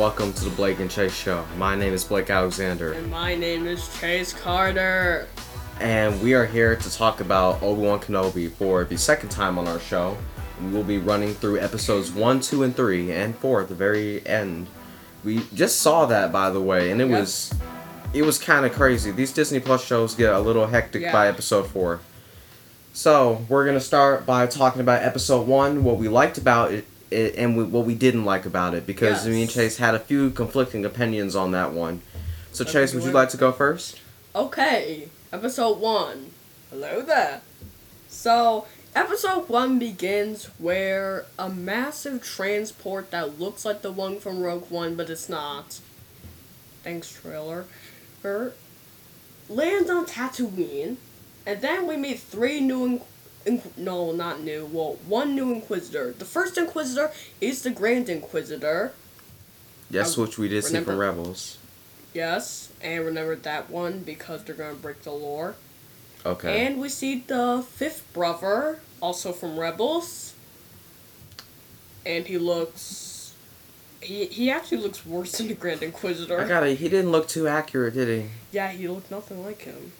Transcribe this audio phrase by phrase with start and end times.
[0.00, 1.44] Welcome to the Blake and Chase Show.
[1.58, 5.28] My name is Blake Alexander, And my name is Chase Carter.
[5.78, 9.68] and we are here to talk about Obi Wan Kenobi for the second time on
[9.68, 10.16] our show.
[10.62, 14.26] We will be running through episodes 1, 2, and 3, and 4 at the very
[14.26, 14.68] end.
[15.22, 17.20] We just saw that, by the way, and it Yep.
[17.20, 17.52] was.
[18.14, 19.10] It was kind of crazy.
[19.10, 22.00] These Disney Plus shows get a little hectic by episode 4.
[22.94, 26.86] So, we're going to start by talking about episode 1, what we liked about it
[27.12, 30.30] and we, what we didn't like about it, because me and Chase had a few
[30.30, 32.02] conflicting opinions on that one.
[32.52, 34.00] So, Let's Chase, would you like to go first?
[34.34, 36.30] Okay, episode one.
[36.70, 37.40] Hello there.
[38.08, 44.70] So, episode one begins where a massive transport that looks like the one from Rogue
[44.70, 45.80] One, but it's not.
[46.82, 47.66] Thanks, trailer.
[48.24, 48.54] Er,
[49.48, 50.96] lands on Tatooine,
[51.46, 53.02] and then we meet three new.
[53.46, 54.66] In- Inqu- no, not new.
[54.66, 56.12] Well, one new Inquisitor.
[56.12, 57.10] The first Inquisitor
[57.40, 58.92] is the Grand Inquisitor.
[59.90, 61.58] Yes, I which we did see from Rebels.
[62.14, 65.54] Yes, and remember that one because they're gonna break the lore.
[66.24, 66.66] Okay.
[66.66, 70.34] And we see the fifth brother, also from Rebels.
[72.04, 73.34] And he looks.
[74.02, 76.40] He, he actually looks worse than the Grand Inquisitor.
[76.40, 76.78] I got it.
[76.78, 78.30] He didn't look too accurate, did he?
[78.50, 79.92] Yeah, he looked nothing like him.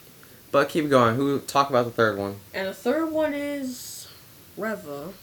[0.51, 1.15] But keep going.
[1.15, 2.35] Who talk about the third one?
[2.53, 4.07] And the third one is.
[4.57, 5.13] Reva.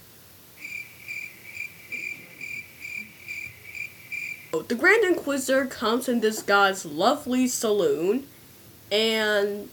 [4.66, 8.26] The Grand Inquisitor comes in this guy's lovely saloon
[8.90, 9.68] and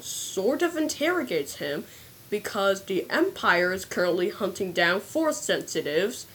[0.00, 1.84] sort of interrogates him
[2.30, 6.26] because the Empire is currently hunting down Force sensitives.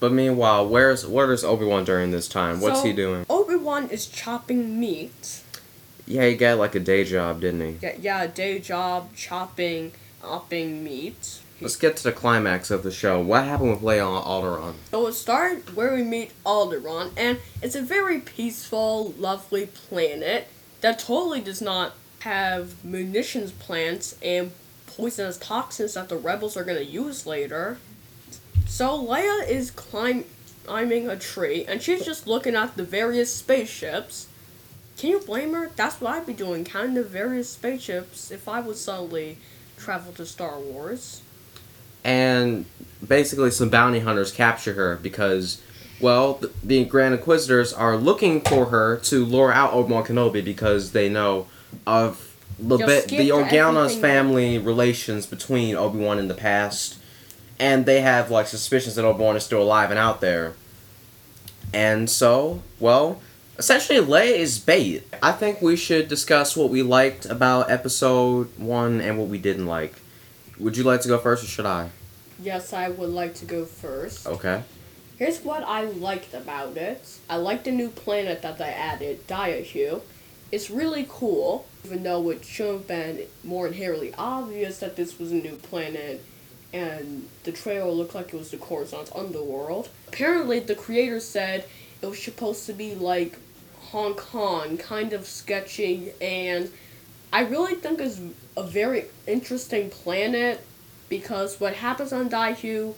[0.00, 2.60] But meanwhile, where's where's Obi Wan during this time?
[2.60, 3.26] What's So, he doing?
[3.28, 5.42] Obi Wan is chopping meat.
[6.08, 7.76] Yeah, he got like a day job, didn't he?
[7.82, 9.92] Yeah, yeah, day job chopping,
[10.24, 11.40] upping meat.
[11.60, 13.20] Let's get to the climax of the show.
[13.20, 14.74] What happened with Leia on Alderaan?
[14.90, 20.48] So it started where we meet Alderaan, and it's a very peaceful, lovely planet
[20.80, 24.52] that totally does not have munitions plants and
[24.86, 27.78] poisonous toxins that the rebels are going to use later.
[28.66, 30.24] So Leia is climb-
[30.64, 34.28] climbing a tree, and she's just looking at the various spaceships.
[34.98, 35.70] Can you blame her?
[35.76, 39.38] That's what I'd be doing, counting the various spaceships if I would suddenly
[39.76, 41.22] travel to Star Wars.
[42.02, 42.64] And
[43.06, 45.62] basically, some bounty hunters capture her because,
[46.00, 50.44] well, the, the Grand Inquisitors are looking for her to lure out Obi Wan Kenobi
[50.44, 51.46] because they know
[51.86, 56.98] of bit, the Organa's family relations between Obi Wan in the past,
[57.60, 60.54] and they have like suspicions that Obi Wan is still alive and out there.
[61.72, 63.20] And so, well,
[63.58, 65.02] essentially, Leia is bait.
[65.22, 69.66] I think we should discuss what we liked about Episode One and what we didn't
[69.66, 69.94] like.
[70.58, 71.90] Would you like to go first, or should I?
[72.40, 74.26] Yes, I would like to go first.
[74.26, 74.62] Okay.
[75.18, 77.18] Here's what I liked about it.
[77.28, 80.02] I like the new planet that they added, Daiyu.
[80.52, 85.32] It's really cool, even though it should have been more inherently obvious that this was
[85.32, 86.24] a new planet,
[86.72, 89.88] and the trailer looked like it was the Coruscant underworld.
[90.06, 91.64] Apparently, the creator said
[92.00, 93.38] it was supposed to be like
[93.90, 96.70] Hong Kong, kind of sketchy, and
[97.32, 98.20] I really think it's
[98.56, 100.64] a very interesting planet
[101.08, 102.94] because what happens on Daiyu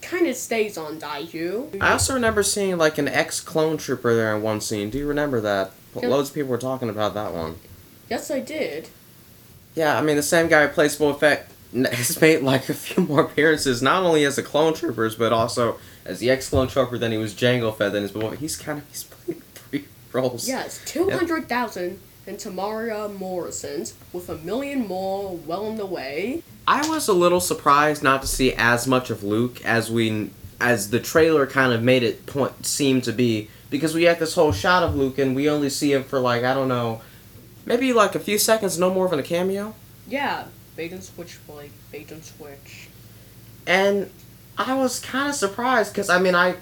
[0.00, 1.80] kind of stays on Daiyu.
[1.80, 4.90] I also remember seeing like an ex clone trooper there in one scene.
[4.90, 5.72] Do you remember that?
[6.00, 6.08] Yeah.
[6.08, 7.56] Loads of people were talking about that one.
[8.08, 8.88] Yes, I did.
[9.74, 12.74] Yeah, I mean the same guy who plays Boba Fett n- has made like a
[12.74, 16.68] few more appearances, not only as the clone troopers, but also as the ex clone
[16.68, 16.98] trooper.
[16.98, 17.92] Then he was Jango Fett.
[17.92, 18.36] Then he's Boba.
[18.36, 19.42] He's kind of he's played
[20.12, 20.48] roles.
[20.48, 26.42] Yes, 200,000 and Temuera Morrison's with a million more well on the way.
[26.66, 30.30] I was a little surprised not to see as much of Luke as we
[30.60, 34.34] as the trailer kind of made it point seem to be because we had this
[34.34, 37.00] whole shot of Luke and we only see him for like I don't know,
[37.66, 39.74] maybe like a few seconds, no more than a cameo.
[40.06, 40.44] Yeah,
[40.76, 42.88] bait and switch, like bait and switch.
[43.66, 44.10] And
[44.56, 46.54] I was kind of surprised because I mean I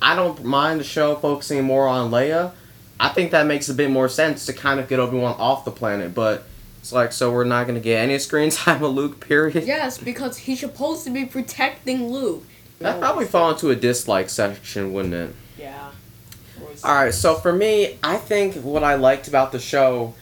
[0.00, 2.52] I don't mind the show focusing more on Leia.
[3.00, 5.64] I think that makes a bit more sense to kind of get Obi Wan off
[5.64, 6.44] the planet, but
[6.80, 9.26] it's like so we're not gonna get any screen time of Luke.
[9.26, 9.64] Period.
[9.64, 12.44] Yes, because he's supposed to be protecting Luke.
[12.78, 15.34] That probably fall into a dislike section, wouldn't it?
[15.58, 15.90] Yeah.
[16.84, 20.14] All right, so for me, I think what I liked about the show,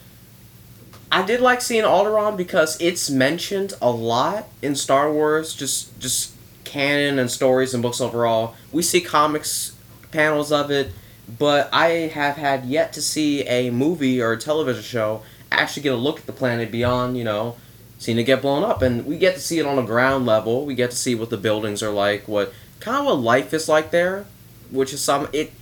[1.11, 6.33] I did like seeing Alderaan because it's mentioned a lot in Star Wars, just just
[6.65, 8.55] canon and stories and books overall.
[8.71, 9.75] We see comics
[10.11, 10.93] panels of it,
[11.39, 15.93] but I have had yet to see a movie or a television show actually get
[15.93, 17.57] a look at the planet beyond, you know,
[17.99, 18.81] seeing it get blown up.
[18.83, 20.65] And we get to see it on a ground level.
[20.65, 23.69] We get to see what the buildings are like, what kind of what life is
[23.69, 24.27] like there.
[24.71, 25.53] which is some it.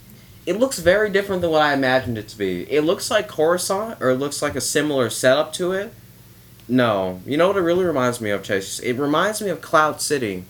[0.45, 2.71] It looks very different than what I imagined it to be.
[2.71, 5.93] It looks like Coruscant, or it looks like a similar setup to it.
[6.69, 8.79] No, you know what it really reminds me of, Chase?
[8.79, 10.45] It reminds me of Cloud City,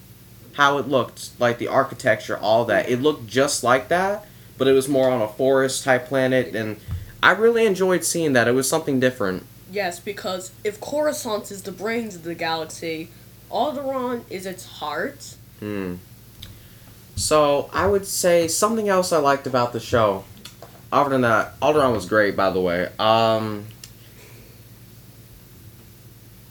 [0.54, 2.90] how it looked, like the architecture, all that.
[2.90, 4.26] It looked just like that,
[4.58, 6.78] but it was more on a forest type planet, and
[7.22, 8.48] I really enjoyed seeing that.
[8.48, 9.44] It was something different.
[9.70, 13.10] Yes, because if Coruscant is the brains of the galaxy,
[13.50, 15.36] Alderaan is its heart.
[15.60, 15.96] Hmm.
[17.16, 20.24] So I would say something else I liked about the show.
[20.92, 22.88] Other than that, Alderaan was great, by the way.
[22.98, 23.66] Um,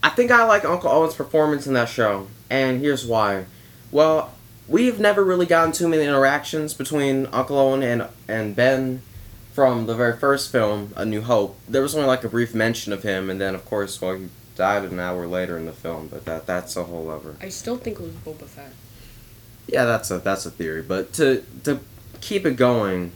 [0.02, 3.46] I think I like Uncle Owen's performance in that show, and here's why.
[3.90, 4.32] Well,
[4.68, 9.02] we've never really gotten too many interactions between Uncle Owen and and Ben
[9.52, 11.58] from the very first film, A New Hope.
[11.66, 14.28] There was only like a brief mention of him, and then of course, well, he
[14.54, 16.08] died an hour later in the film.
[16.08, 17.36] But that that's a whole other.
[17.40, 18.72] I still think it was Boba Fett.
[19.66, 20.82] Yeah, that's a that's a theory.
[20.82, 21.80] But to to
[22.20, 23.12] keep it going,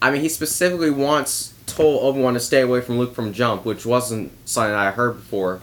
[0.00, 3.64] I mean, he specifically wants told Obi Wan to stay away from Luke from Jump,
[3.64, 5.60] which wasn't something I heard before,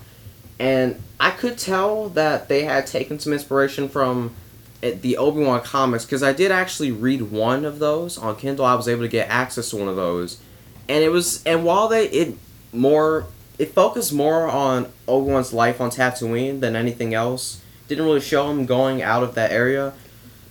[0.60, 4.36] and I could tell that they had taken some inspiration from
[4.84, 8.66] eh, the Obi Wan comics because I did actually read one of those on Kindle.
[8.66, 10.40] I was able to get access to one of those,
[10.88, 12.36] and it was and while they it
[12.74, 13.26] more
[13.58, 17.62] it focused more on Obi Wan's life on Tatooine than anything else.
[17.88, 19.94] Didn't really show him going out of that area,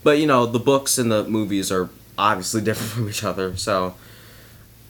[0.03, 3.57] but you know the books and the movies are obviously different from each other.
[3.57, 3.95] So,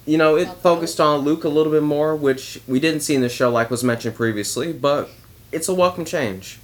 [0.08, 3.20] you know, it focused on Luke a little bit more, which we didn't see in
[3.20, 4.72] the show, like was mentioned previously.
[4.72, 5.10] But
[5.52, 6.58] it's a welcome change.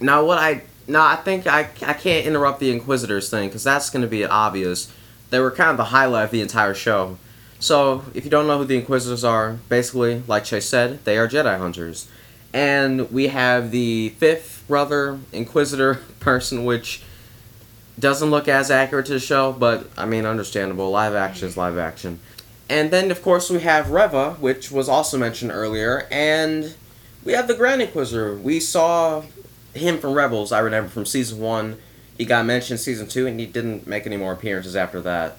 [0.00, 3.90] Now, what I now I think I I can't interrupt the Inquisitors thing because that's
[3.90, 4.90] going to be obvious.
[5.28, 7.18] They were kind of the highlight of the entire show.
[7.58, 11.28] So, if you don't know who the Inquisitors are, basically, like Chase said, they are
[11.28, 12.08] Jedi hunters.
[12.54, 17.02] And we have the fifth brother Inquisitor person, which
[17.98, 20.90] doesn't look as accurate to the show, but I mean, understandable.
[20.90, 22.20] Live action is live action.
[22.68, 26.74] And then, of course, we have Reva, which was also mentioned earlier, and
[27.24, 28.34] we have the Grand Inquisitor.
[28.34, 29.22] We saw
[29.72, 31.78] him from Rebels, I remember from season one.
[32.18, 35.36] He got mentioned in season two, and he didn't make any more appearances after that.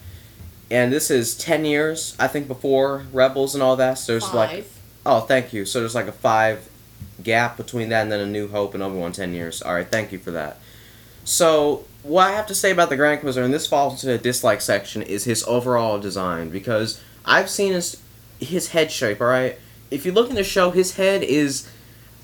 [0.71, 4.65] And this is 10 years, I think, before Rebels and all that, so there's like
[5.07, 5.63] Oh, thank you.
[5.63, 6.67] So there's like a five
[7.23, 9.61] gap between that and then a New Hope and Obi Wan ten years.
[9.61, 10.59] All right, thank you for that.
[11.23, 14.17] So what I have to say about the Grand Inquisitor, and this falls into the
[14.23, 18.01] dislike section, is his overall design because I've seen his
[18.39, 19.19] his head shape.
[19.21, 19.57] All right,
[19.91, 21.69] if you look in the show, his head is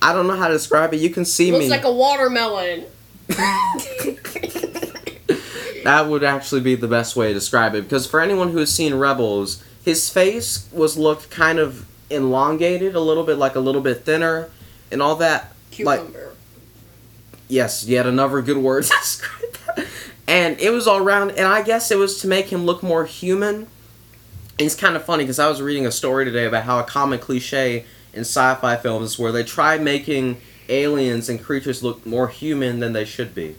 [0.01, 0.99] I don't know how to describe it.
[0.99, 1.69] You can see Looks me.
[1.69, 2.85] like a watermelon.
[5.83, 8.73] that would actually be the best way to describe it because for anyone who has
[8.73, 13.81] seen Rebels, his face was looked kind of elongated, a little bit like a little
[13.81, 14.49] bit thinner,
[14.91, 15.53] and all that.
[15.79, 16.33] Like Cucumber.
[17.47, 19.59] yes, yet another good word to describe that.
[20.27, 23.05] And it was all around, and I guess it was to make him look more
[23.05, 23.55] human.
[23.55, 26.83] And it's kind of funny because I was reading a story today about how a
[26.83, 30.37] common cliche in sci-fi films is where they try making
[30.69, 33.55] aliens and creatures look more human than they should be.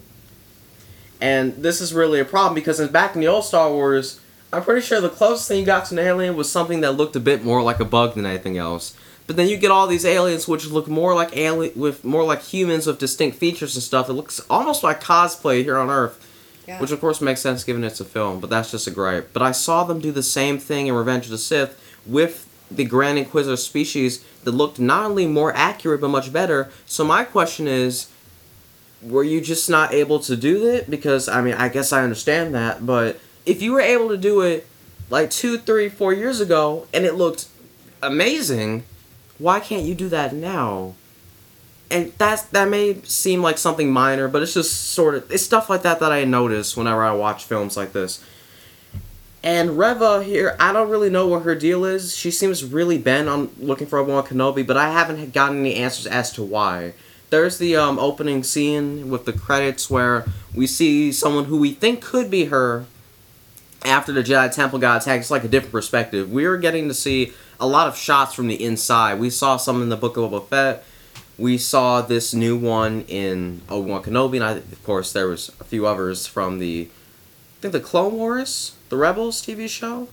[1.21, 4.19] And this is really a problem because in, back in the old Star Wars,
[4.51, 7.15] I'm pretty sure the closest thing you got to an alien was something that looked
[7.15, 8.95] a bit more like a bug than anything else.
[9.27, 12.41] But then you get all these aliens which look more like alien with more like
[12.41, 14.09] humans with distinct features and stuff.
[14.09, 16.24] It looks almost like cosplay here on Earth.
[16.67, 16.79] Yeah.
[16.79, 19.31] Which of course makes sense given it's a film, but that's just a gripe.
[19.33, 22.85] But I saw them do the same thing in Revenge of the Sith with the
[22.85, 26.71] Grand Inquisitor species that looked not only more accurate but much better.
[26.85, 28.09] So my question is,
[29.01, 30.89] were you just not able to do it?
[30.89, 34.41] Because I mean, I guess I understand that, but if you were able to do
[34.41, 34.67] it
[35.09, 37.47] like two, three, four years ago and it looked
[38.01, 38.83] amazing,
[39.37, 40.95] why can't you do that now?
[41.91, 45.69] And that's that may seem like something minor, but it's just sort of it's stuff
[45.69, 48.23] like that that I notice whenever I watch films like this.
[49.43, 52.17] And Reva here, I don't really know what her deal is.
[52.17, 55.75] She seems really bent on looking for Obi Wan Kenobi, but I haven't gotten any
[55.75, 56.93] answers as to why.
[57.29, 60.25] There's the um, opening scene with the credits where
[60.55, 62.85] we see someone who we think could be her
[63.83, 65.21] after the Jedi Temple got attacked.
[65.21, 66.31] It's like a different perspective.
[66.31, 69.19] We were getting to see a lot of shots from the inside.
[69.19, 70.83] We saw some in the Book of Boba Fett.
[71.37, 75.49] We saw this new one in Obi Wan Kenobi, and I, of course there was
[75.59, 76.89] a few others from the,
[77.59, 80.07] I think the Clone Wars, the Rebels TV show.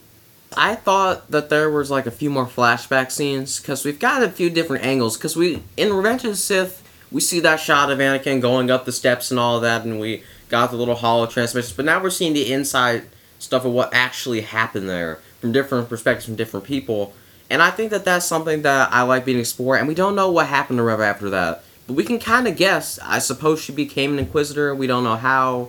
[0.57, 4.29] I thought that there was like a few more flashback scenes because we've got a
[4.29, 5.17] few different angles.
[5.17, 8.85] Because we in Revenge of the Sith, we see that shot of Anakin going up
[8.85, 11.75] the steps and all that, and we got the little hollow transmissions.
[11.75, 13.05] But now we're seeing the inside
[13.39, 17.15] stuff of what actually happened there from different perspectives from different people.
[17.53, 19.79] And I think that that's something that I like being explored.
[19.79, 22.57] And we don't know what happened to Reva after that, but we can kind of
[22.57, 22.99] guess.
[23.03, 24.75] I suppose she became an Inquisitor.
[24.75, 25.69] We don't know how.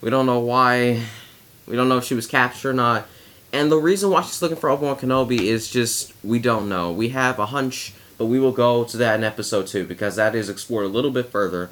[0.00, 1.02] We don't know why.
[1.66, 3.08] We don't know if she was captured or not.
[3.52, 6.92] And the reason why she's looking for Obi Wan Kenobi is just we don't know.
[6.92, 10.36] We have a hunch, but we will go to that in episode two because that
[10.36, 11.70] is explored a little bit further.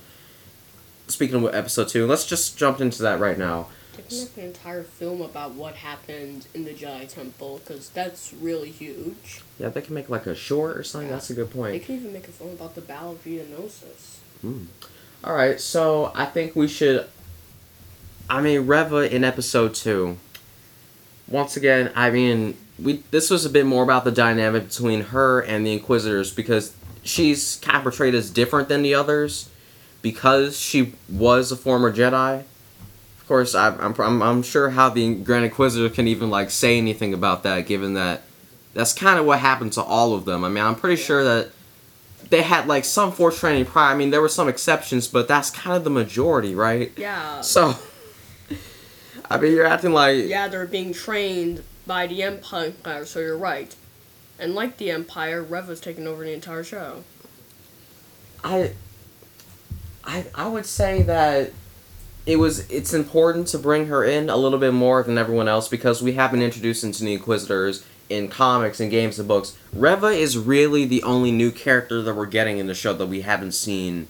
[1.06, 3.68] Speaking of episode two, let's just jump into that right now.
[4.08, 8.32] They can make an entire film about what happened in the Jedi Temple because that's
[8.32, 9.42] really huge.
[9.58, 11.10] Yeah, they can make like a short or something.
[11.10, 11.72] That's a good point.
[11.72, 14.18] They can even make a film about the Battle of Geonosis.
[14.40, 14.64] Hmm.
[15.22, 17.06] All right, so I think we should.
[18.28, 20.16] I mean, Reva in episode two.
[21.28, 25.40] Once again, I mean, we this was a bit more about the dynamic between her
[25.40, 29.50] and the Inquisitors because she's kind of portrayed as different than the others
[30.02, 32.44] because she was a former Jedi.
[33.30, 36.76] Of course, I, I'm, I'm I'm sure how the Grand Inquisitor can even like say
[36.76, 38.22] anything about that, given that
[38.74, 40.42] that's kind of what happened to all of them.
[40.42, 41.52] I mean, I'm pretty sure that
[42.28, 43.94] they had like some force training prior.
[43.94, 46.90] I mean, there were some exceptions, but that's kind of the majority, right?
[46.96, 47.40] Yeah.
[47.42, 47.74] So,
[49.30, 53.72] I mean, you're acting like Yeah, they're being trained by the Empire, so you're right.
[54.40, 57.04] And like the Empire, Reva's taking over the entire show.
[58.42, 58.72] I,
[60.02, 61.52] I, I would say that
[62.26, 65.68] it was it's important to bring her in a little bit more than everyone else
[65.68, 69.56] because we have been introduced into the Inquisitors in comics and games and books.
[69.72, 73.22] Reva is really the only new character that we're getting in the show that we
[73.22, 74.08] haven't seen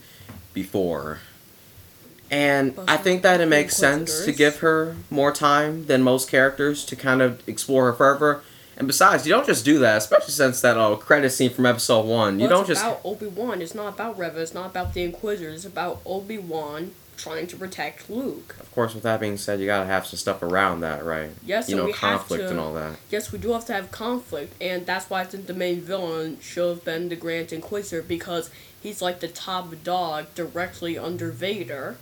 [0.52, 1.18] before.
[2.30, 6.84] And I think that it makes sense to give her more time than most characters
[6.86, 8.40] to kind of explore her further.
[8.76, 12.06] And besides, you don't just do that, especially since that uh, credit scene from episode
[12.06, 12.38] one.
[12.38, 13.60] You don't it's just about Obi Wan.
[13.60, 14.40] It's not about Reva.
[14.40, 15.56] It's not about the Inquisitors.
[15.56, 18.56] It's about Obi Wan trying to protect Luke.
[18.60, 21.30] Of course, with that being said, you gotta have some stuff around that, right?
[21.44, 22.96] Yes, you know, conflict to- and all that.
[23.10, 26.38] Yes, we do have to have conflict, and that's why I think the main villain
[26.40, 28.50] should have been the Grand Inquisitor because
[28.82, 31.96] he's like the top dog directly under Vader.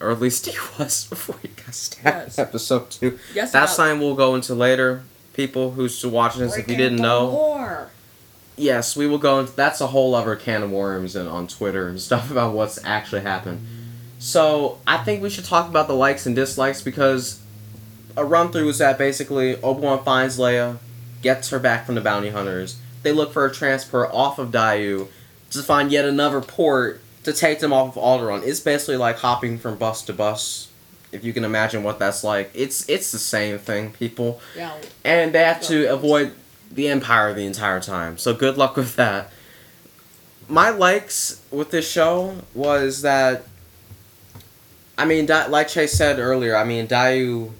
[0.00, 2.38] Or at least he was before he got stabbed Yes.
[2.38, 3.18] in episode two.
[3.34, 5.02] Yes, That's about something we'll go into later.
[5.34, 7.90] People who's watching this, if you didn't know, War.
[8.56, 9.52] yes, we will go into.
[9.52, 13.20] That's a whole other can of worms and on Twitter and stuff about what's actually
[13.22, 13.64] happened.
[14.20, 17.40] So I think we should talk about the likes and dislikes because
[18.16, 20.76] a run through is that basically Obi Wan finds Leia,
[21.22, 22.76] gets her back from the bounty hunters.
[23.02, 25.08] They look for a transfer off of Daiyu
[25.50, 28.46] to find yet another port to take them off of Alderaan.
[28.46, 30.68] It's basically like hopping from bus to bus.
[31.12, 34.74] If you can imagine what that's like, it's it's the same thing, people Yeah.
[35.02, 36.32] and they have to avoid
[36.70, 38.16] the empire the entire time.
[38.18, 39.32] So good luck with that.
[40.46, 43.44] My likes with this show was that,
[45.00, 47.52] I mean, like Chase said earlier, I mean, Daiyu,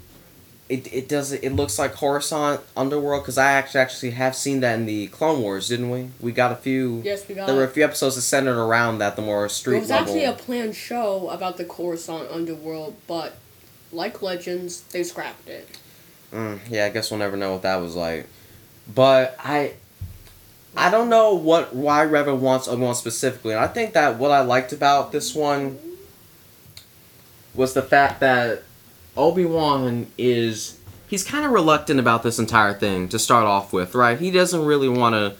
[0.68, 4.78] it it does it looks like Coruscant Underworld because I actually actually have seen that
[4.78, 6.10] in the Clone Wars, didn't we?
[6.20, 7.00] We got a few.
[7.02, 7.46] Yes, we got.
[7.46, 9.78] There were a few episodes that centered around that, the more street.
[9.78, 10.04] It was level.
[10.04, 13.36] actually a planned show about the Coruscant underworld, but
[13.90, 15.66] like Legends, they scrapped it.
[16.34, 18.26] Mm, yeah, I guess we'll never know what that was like.
[18.94, 19.76] But I
[20.76, 23.54] I don't know what why Revan wants Obi Wan specifically.
[23.54, 25.78] And I think that what I liked about this one
[27.54, 28.62] was the fact that
[29.16, 30.78] Obi Wan is
[31.08, 34.18] he's kind of reluctant about this entire thing to start off with, right?
[34.18, 35.36] He doesn't really want to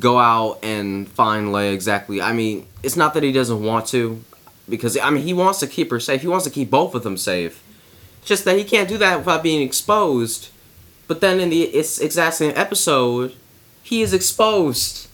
[0.00, 2.22] go out and find Leia exactly.
[2.22, 4.22] I mean, it's not that he doesn't want to,
[4.68, 6.22] because I mean he wants to keep her safe.
[6.22, 7.62] He wants to keep both of them safe.
[8.18, 10.48] It's just that he can't do that without being exposed.
[11.08, 13.34] But then in the it's exact same episode,
[13.82, 15.08] he is exposed.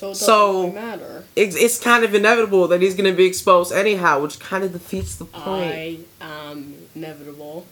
[0.00, 1.24] So it So- really matter.
[1.36, 4.72] It's, it's kind of inevitable that he's going to be exposed anyhow, which kind of
[4.72, 5.74] defeats the point.
[5.74, 7.66] I am inevitable.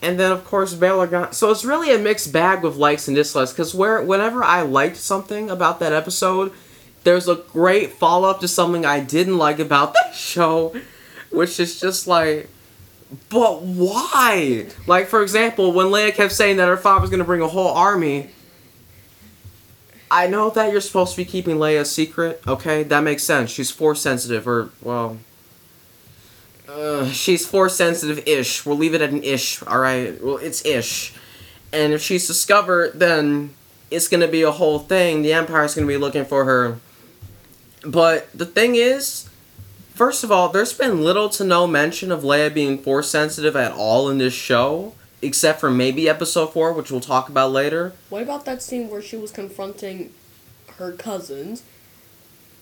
[0.00, 1.32] And then of course Bail Organa.
[1.34, 3.52] So it's really a mixed bag with likes and dislikes.
[3.52, 6.52] Because where whenever I liked something about that episode,
[7.04, 10.74] there's a great follow up to something I didn't like about that show,
[11.30, 12.48] which is just like,
[13.28, 14.66] but why?
[14.86, 17.68] Like for example, when Leia kept saying that her father was gonna bring a whole
[17.72, 18.30] army.
[20.12, 22.42] I know that you're supposed to be keeping Leia a secret.
[22.46, 23.50] Okay, that makes sense.
[23.50, 25.16] She's force sensitive, or well,
[26.68, 28.66] uh, she's force sensitive ish.
[28.66, 30.22] We'll leave it at an ish, alright?
[30.22, 31.14] Well, it's ish.
[31.72, 33.54] And if she's discovered, then
[33.90, 35.22] it's gonna be a whole thing.
[35.22, 36.78] The Empire's gonna be looking for her.
[37.82, 39.30] But the thing is,
[39.94, 43.72] first of all, there's been little to no mention of Leia being force sensitive at
[43.72, 47.92] all in this show, except for maybe episode 4, which we'll talk about later.
[48.10, 50.12] What about that scene where she was confronting
[50.78, 51.62] her cousins?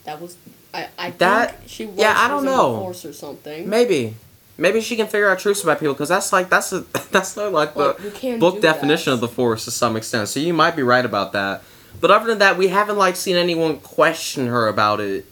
[0.04, 0.36] That was
[0.72, 2.78] I I That- think she was yeah, I don't know.
[2.80, 3.68] force or something.
[3.68, 4.14] Maybe.
[4.58, 7.50] Maybe she can figure out truths about people, because that's like, that's a, that's not
[7.52, 8.36] like the.
[8.38, 9.14] Book definition that.
[9.14, 10.28] of the force to some extent.
[10.28, 11.62] So you might be right about that.
[11.98, 15.26] But other than that, we haven't like seen anyone question her about it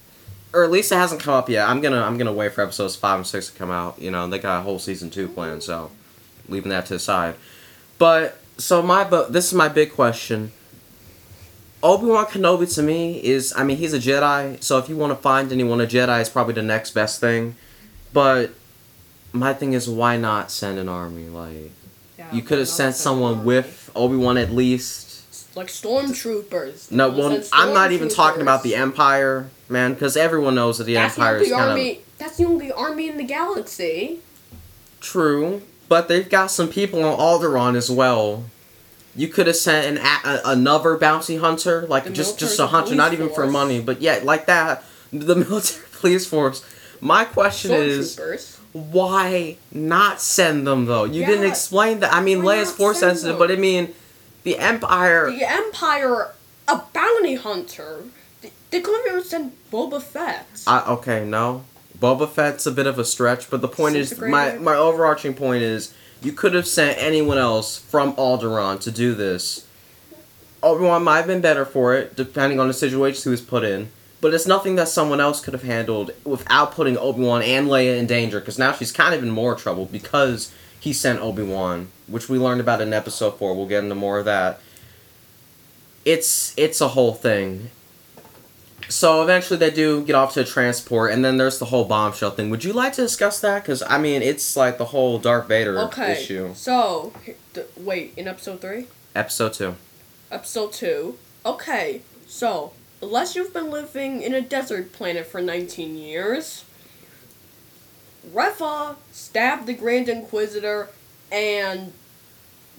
[0.54, 1.68] or at least it hasn't come up yet.
[1.68, 4.00] I'm gonna I'm gonna wait for episodes five and six to come out.
[4.00, 5.90] You know, they got a whole season two planned, so
[6.48, 7.34] leaving that to the side.
[7.98, 10.52] But so my but this is my big question.
[11.82, 15.12] Obi Wan Kenobi to me is I mean he's a Jedi, so if you want
[15.12, 17.54] to find anyone a Jedi is probably the next best thing.
[18.12, 18.50] But
[19.32, 21.28] my thing is why not send an army?
[21.28, 21.70] Like
[22.18, 25.54] Yeah, you could have sent someone with Obi Wan at least.
[25.56, 26.90] like stormtroopers.
[26.90, 30.84] No, well, send I'm not even talking about the Empire, man, because everyone knows that
[30.84, 31.90] the That's the Empire is only kind army.
[31.92, 34.18] of That's the only army in the galaxy.
[35.00, 38.44] true, but they've got some people on Alderaan as well.
[39.16, 42.94] You could have sent an a, another bounty hunter, like The just just a hunter,
[42.94, 44.84] not even for money, but yeah, like that.
[45.12, 46.64] The military police force.
[47.00, 48.58] My question is, Stormtroopers.
[48.72, 51.04] why not send them though?
[51.04, 52.12] You didn't explain that.
[52.12, 53.94] I mean, why Leia's force sensitive, but I mean,
[54.42, 55.30] the Empire.
[55.30, 56.32] The Empire,
[56.68, 58.02] a bounty hunter.
[58.42, 60.46] They, they couldn't even send Boba Fett.
[60.66, 61.64] I, okay, no.
[62.00, 65.62] Boba Fett's a bit of a stretch, but the point is, my, my overarching point
[65.62, 69.66] is, you could have sent anyone else from Alderaan to do this.
[70.62, 73.90] Obi-Wan might have been better for it, depending on the situation he was put in,
[74.20, 78.06] but it's nothing that someone else could have handled without putting Obi-Wan and Leia in
[78.06, 82.38] danger, because now she's kind of in more trouble because he sent Obi-Wan, which we
[82.38, 83.54] learned about in episode 4.
[83.54, 84.60] We'll get into more of that.
[86.04, 87.70] It's it's a whole thing
[88.88, 92.30] so eventually they do get off to a transport and then there's the whole bombshell
[92.30, 95.46] thing would you like to discuss that because i mean it's like the whole darth
[95.46, 96.12] vader okay.
[96.12, 97.12] issue So,
[97.76, 99.74] wait, in episode three, episode 2
[100.30, 101.18] episode two.
[101.44, 102.02] Okay.
[102.26, 106.64] So, unless you've been living in a desert planet for 19 years,
[108.32, 110.88] Reva stabbed the Grand Inquisitor,
[111.32, 111.92] and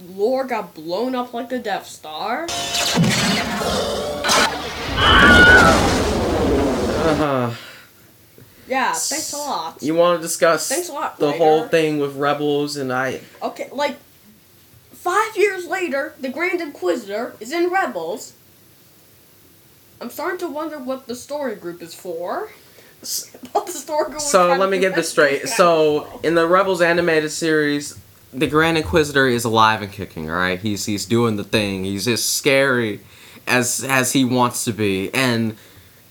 [0.07, 2.47] Lore got blown up like the Death Star.
[6.99, 7.55] Uh,
[8.67, 9.81] Yeah, thanks a lot.
[9.81, 13.69] you want to discuss Thanks a lot, the whole thing with rebels and i Okay,
[13.71, 13.97] like
[14.93, 18.33] five years later, the Grand Inquisitor is in Rebels.
[20.01, 22.49] I'm starting to wonder what the story group is for.
[23.53, 24.19] What the story group.
[24.19, 27.97] so let me get this straight so in the rebels animated series
[28.33, 32.09] the grand inquisitor is alive and kicking all right he's he's doing the thing he's
[32.09, 32.99] as scary
[33.47, 35.55] as as he wants to be and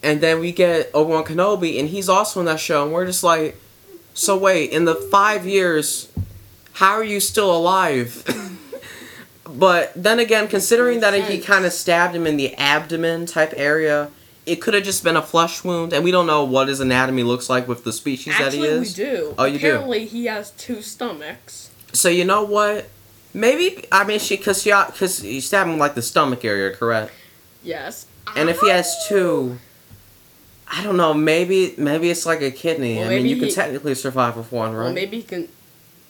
[0.02, 3.24] and then we get obi-wan kenobi and he's also in that show and we're just
[3.24, 3.56] like
[4.14, 6.10] so wait in the five years
[6.74, 8.24] how are you still alive
[9.48, 14.10] but then again considering that he kind of stabbed him in the abdomen type area
[14.46, 17.22] it could have just been a flesh wound and we don't know what his anatomy
[17.22, 19.34] looks like with the species that he Actually, is we do.
[19.36, 19.66] Oh, you do?
[19.66, 21.70] Apparently, he has two stomachs.
[21.92, 22.88] so you know what?
[23.34, 27.12] Maybe I mean she because she because you stabbed him like the stomach area, correct?
[27.62, 28.06] Yes.
[28.36, 29.58] And if he has two,
[30.70, 31.14] I don't know.
[31.14, 32.96] Maybe maybe it's like a kidney.
[32.96, 34.84] Well, I mean, you can he- technically survive with one, right?
[34.84, 35.48] Well, maybe he can.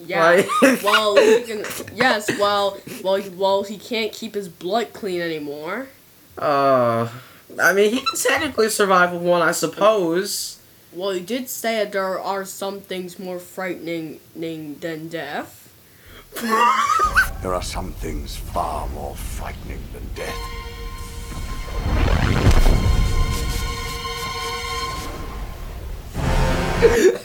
[0.00, 0.20] Yeah.
[0.20, 0.46] Right?
[0.82, 1.64] well, he can.
[1.94, 2.28] Yes.
[2.38, 5.88] Well, well, well, he can't keep his blood clean anymore.
[6.36, 7.08] Uh,
[7.60, 10.60] I mean, he can technically survive with one, I suppose.
[10.92, 15.72] Well, he did say that there are some things more frightening than death.
[16.40, 20.67] There are some things far more frightening than death.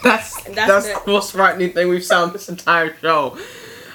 [0.04, 3.38] That's that's, that's the most frightening thing we've sound this entire show.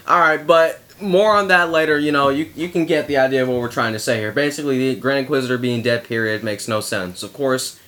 [0.07, 1.99] All right, but more on that later.
[1.99, 4.33] You know, you you can get the idea of what we're trying to say here.
[4.33, 7.23] Basically, the Grand Inquisitor being dead period makes no sense.
[7.23, 7.79] Of course,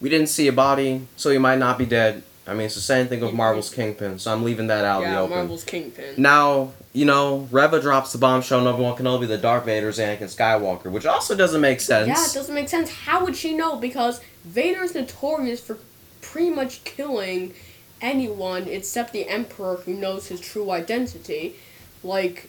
[0.00, 2.22] we didn't see a body, so he might not be dead.
[2.46, 5.10] I mean, it's the same thing with Marvel's Kingpin, so I'm leaving that out in
[5.10, 5.36] the yeah, open.
[5.36, 6.14] Marvel's Kingpin.
[6.16, 10.90] Now, you know, Reva drops the bombshell on Obi-Wan Kenobi that Darth Vader's Anakin Skywalker,
[10.90, 12.08] which also doesn't make sense.
[12.08, 12.90] Yeah, it doesn't make sense.
[12.90, 13.76] How would she know?
[13.76, 15.78] Because Vader's notorious for
[16.20, 17.54] pretty much killing
[18.00, 21.56] anyone except the Emperor who knows his true identity.
[22.02, 22.48] Like,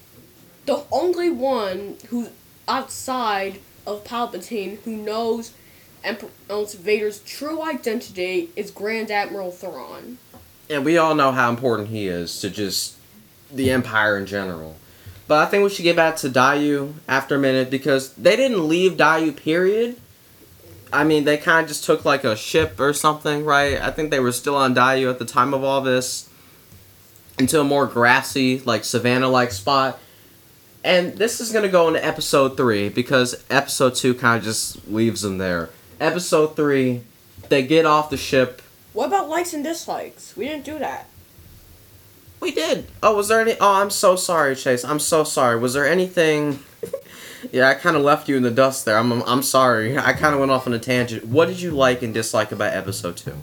[0.66, 2.30] the only one who's
[2.68, 5.54] outside of Palpatine who knows
[6.04, 10.18] Emperor Vader's true identity is Grand Admiral Thrawn.
[10.70, 12.96] And we all know how important he is to just
[13.52, 14.78] the Empire in general.
[15.28, 18.68] But I think we should get back to Daiyu after a minute because they didn't
[18.68, 19.98] leave Daiyu, period.
[20.94, 23.80] I mean, they kind of just took like a ship or something, right?
[23.80, 26.30] I think they were still on Daiyu at the time of all this.
[27.40, 30.00] Into a more grassy, like savannah like spot.
[30.84, 34.88] And this is going to go into episode 3 because episode 2 kind of just
[34.88, 35.70] leaves them there.
[36.00, 37.04] Episode 3,
[37.50, 38.62] they get off the ship.
[38.94, 40.36] What about likes and dislikes?
[40.36, 41.08] We didn't do that.
[42.40, 42.88] We did.
[43.04, 43.56] Oh, was there any?
[43.62, 44.84] Oh, I'm so sorry, Chase.
[44.84, 45.60] I'm so sorry.
[45.60, 46.60] Was there anything?
[47.52, 48.98] Yeah, I kind of left you in the dust there.
[48.98, 49.98] I'm, I'm sorry.
[49.98, 51.26] I kind of went off on a tangent.
[51.26, 53.36] What did you like and dislike about episode two?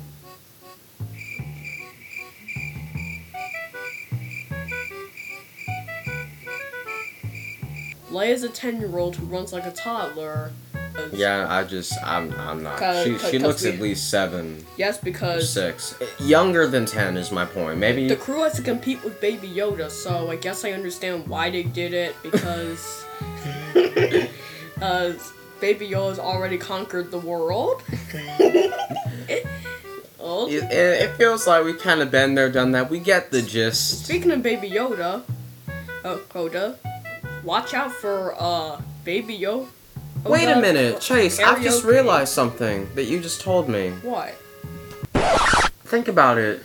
[8.11, 10.53] Leia's a 10 year old who runs like a toddler.
[11.13, 12.79] Yeah, I just, I'm, I'm not.
[13.05, 17.79] She, she looks at least seven, Yes, because six, younger than ten is my point.
[17.79, 21.51] Maybe the crew has to compete with Baby Yoda, so I guess I understand why
[21.51, 23.05] they did it because
[24.83, 25.13] uh,
[25.61, 27.83] Baby Yoda's already conquered the world.
[30.21, 32.91] oh, it, it feels like we've kind of been there, done that.
[32.91, 34.05] We get the gist.
[34.05, 35.23] speaking of Baby Yoda,
[36.05, 36.79] uh, Coda,
[37.43, 39.69] watch out for uh Baby Yoda.
[40.25, 41.39] Oh, Wait a minute, Chase.
[41.39, 41.91] I've just Karaoke.
[41.91, 43.91] realized something that you just told me.
[44.03, 44.35] What?
[45.85, 46.63] Think about it.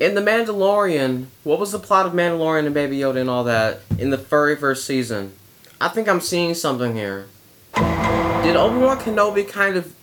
[0.00, 3.80] In The Mandalorian, what was the plot of Mandalorian and Baby Yoda and all that
[3.98, 5.32] in the very first season?
[5.80, 7.26] I think I'm seeing something here.
[7.74, 9.94] Did Obi Wan Kenobi kind of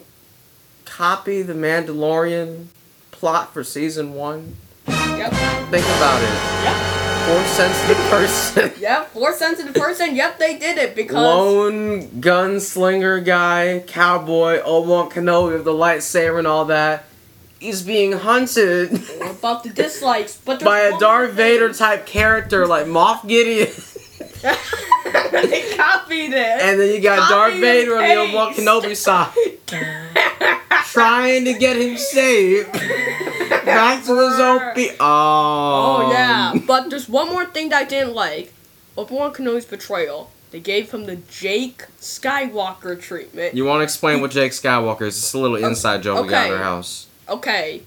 [0.85, 2.67] copy the Mandalorian
[3.11, 4.55] plot for season one?
[4.87, 5.31] Yep.
[5.69, 6.63] Think about it.
[6.63, 7.10] Yep.
[7.27, 8.71] Force sensitive person.
[8.81, 9.09] Yep.
[9.11, 10.15] Force sensitive person.
[10.15, 11.15] Yep, they did it because.
[11.15, 17.05] Lone gunslinger guy, cowboy, Obi Wan Kenobi with the lightsaber and all that.
[17.59, 23.27] He's being hunted about the dislikes, but by a Darth Vader type character like Moff
[23.27, 23.67] Gideon.
[25.31, 26.61] they copied it.
[26.61, 28.53] and then you got Darth Vader on the Obi Wan.
[28.55, 29.31] Kenobi side.
[30.85, 32.69] trying to get him saved.
[33.65, 34.95] Back to own feet.
[34.99, 36.03] Oh.
[36.07, 38.53] Oh yeah, but there's one more thing that I didn't like.
[38.97, 40.31] Obi Wan Kenobi's betrayal.
[40.51, 43.55] They gave him the Jake Skywalker treatment.
[43.55, 45.17] You want to explain what Jake Skywalker is?
[45.17, 47.07] It's a little inside joke we got in our house.
[47.27, 47.83] Okay,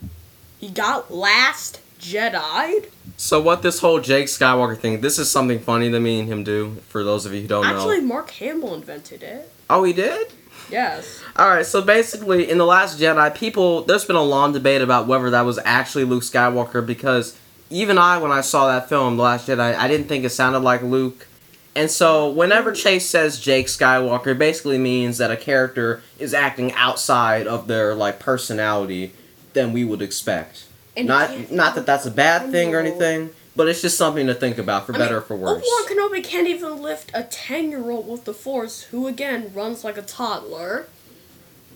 [0.58, 2.86] he got last Jedi.
[3.16, 5.00] So what this whole Jake Skywalker thing?
[5.00, 6.76] This is something funny that me and him do.
[6.88, 7.90] For those of you who don't Actually, know.
[7.92, 9.50] Actually, Mark Hamill invented it.
[9.70, 10.32] Oh, he did.
[10.74, 11.22] Yes.
[11.36, 11.64] All right.
[11.64, 15.42] So basically, in the Last Jedi, people there's been a long debate about whether that
[15.42, 17.38] was actually Luke Skywalker because
[17.70, 20.60] even I, when I saw that film, The Last Jedi, I didn't think it sounded
[20.60, 21.28] like Luke.
[21.76, 26.72] And so, whenever Chase says Jake Skywalker, it basically means that a character is acting
[26.72, 29.12] outside of their like personality
[29.52, 30.64] than we would expect.
[30.96, 34.34] And not can't- that that's a bad thing or anything, but it's just something to
[34.34, 35.58] think about for I better mean, or for worse.
[35.58, 39.96] Obi Wan Kenobi can't even lift a ten-year-old with the Force, who again runs like
[39.96, 40.86] a toddler.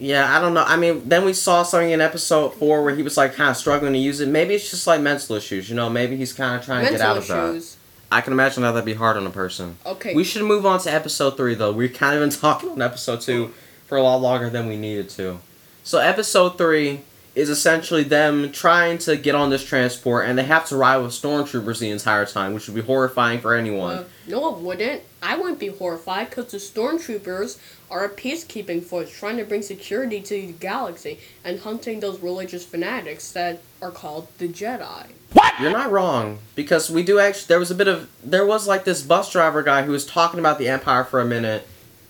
[0.01, 0.63] Yeah, I don't know.
[0.65, 3.57] I mean, then we saw something in episode four where he was like kind of
[3.57, 4.29] struggling to use it.
[4.29, 5.69] Maybe it's just like mental issues.
[5.69, 7.51] You know, maybe he's kind of trying to get Mental out of that.
[7.51, 7.77] issues.
[8.11, 9.77] I can imagine how that'd be hard on a person.
[9.85, 10.15] Okay.
[10.15, 11.73] We should move on to episode three, though.
[11.73, 13.53] We've kind of been talking on episode two
[13.87, 15.41] for a lot longer than we needed to.
[15.83, 17.01] So, episode three
[17.39, 21.13] is essentially them trying to get on this transport, and they have to ride with
[21.13, 23.99] stormtroopers the entire time, which would be horrifying for anyone.
[23.99, 25.03] Uh, no, it wouldn't.
[25.23, 27.59] I wouldn't be horrified because the stormtroopers
[27.93, 32.65] are a peacekeeping force trying to bring security to the galaxy and hunting those religious
[32.65, 35.07] fanatics that are called the Jedi.
[35.33, 35.55] What?
[35.61, 37.47] You're not wrong because we do actually.
[37.47, 40.41] There was a bit of there was like this bus driver guy who was talking
[40.41, 41.69] about the Empire for a minute,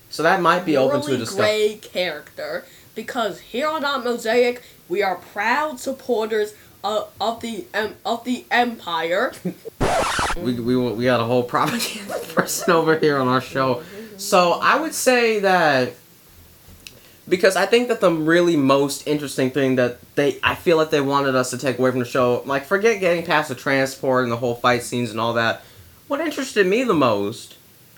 [0.09, 1.43] so that might be open to a Morally discussion.
[1.43, 2.65] gray character
[2.95, 8.45] because here on Dot Mosaic we are proud supporters of, of the um, of the
[8.51, 9.33] Empire.
[10.37, 13.83] We, we we got a whole propaganda person over here on our show,
[14.17, 15.95] so I would say that
[17.29, 21.01] because I think that the really most interesting thing that they I feel like they
[21.01, 24.33] wanted us to take away from the show, like forget getting past the transport and
[24.33, 25.63] the whole fight scenes and all that.
[26.07, 27.57] What interested me the most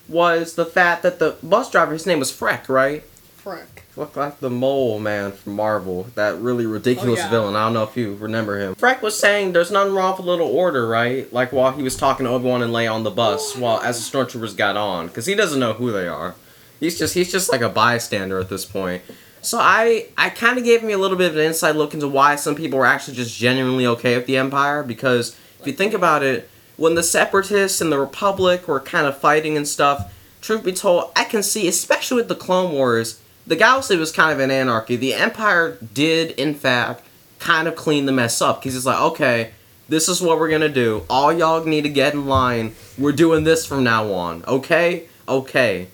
[0.09, 3.03] was the fact that the bus driver, his name was Freck, right?
[3.37, 3.80] Frick.
[3.97, 7.31] Looked like the mole man from Marvel, that really ridiculous Oh, yeah.
[7.31, 7.57] villain.
[7.57, 8.75] I don't know if you remember him.
[8.77, 11.31] Freck was saying there's nothing wrong with a little order, right?
[11.33, 13.81] Like while he was talking to Obi Wan and Leia on the bus, oh, while
[13.81, 16.35] as the stormtroopers got on, because he doesn't know who they are.
[16.79, 19.03] He's just he's just like a bystander at this point.
[19.43, 22.09] So I I kind of gave me a little bit of an inside look into
[22.09, 24.83] why some people were actually just genuinely okay with the Empire.
[24.85, 29.19] Because if you think about it, when the Separatists and the Republic were kind of
[29.19, 33.57] fighting and stuff, truth be told, I can see, especially with the Clone Wars, the
[33.57, 34.97] galaxy was kind of an anarchy.
[34.97, 37.03] The Empire did, in fact,
[37.39, 39.51] kind of clean the mess up because it's like, okay,
[39.89, 41.05] this is what we're gonna do.
[41.11, 42.75] All y'all need to get in line.
[42.97, 44.45] We're doing this from now on.
[44.47, 45.89] Okay, okay.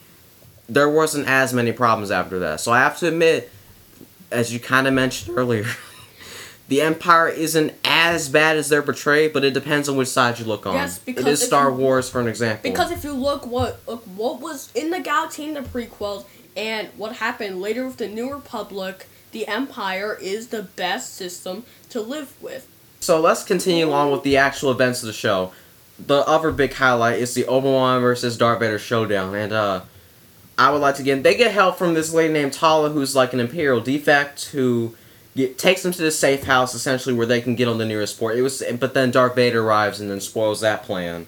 [0.68, 2.61] There wasn't as many problems after that.
[2.61, 3.50] So I have to admit,
[4.30, 5.64] as you kind of mentioned earlier,
[6.68, 10.44] the Empire isn't as bad as they're portrayed, but it depends on which side you
[10.44, 10.74] look on.
[10.74, 12.68] Yes, because is if Star you- Wars, for an example.
[12.68, 16.24] Because if you look what look what was in the galaxy in the prequels
[16.56, 22.00] and what happened later with the New Republic, the Empire is the best system to
[22.00, 22.68] live with.
[23.00, 25.52] So let's continue on with the actual events of the show.
[25.98, 29.82] The other big highlight is the Obi Wan versus Darth Vader showdown, and uh,
[30.58, 31.22] I would like to get.
[31.22, 34.94] They get help from this lady named Tala, who's like an imperial defect, who
[35.34, 38.18] get, takes them to the safe house, essentially where they can get on the nearest
[38.18, 38.36] port.
[38.36, 41.26] It was, but then Darth Vader arrives and then spoils that plan,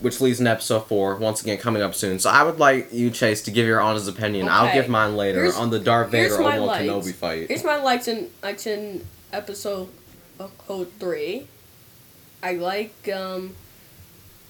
[0.00, 1.16] which leads in episode four.
[1.16, 2.18] Once again, coming up soon.
[2.18, 4.48] So I would like you, Chase, to give your honest opinion.
[4.48, 6.80] I'll give mine later Here's- on the Darth Vader Obi Wan.
[6.80, 7.48] Kenobi fight.
[7.48, 9.88] Here's my likes in likes in episode
[10.38, 11.46] of Code Three.
[12.42, 13.54] I like um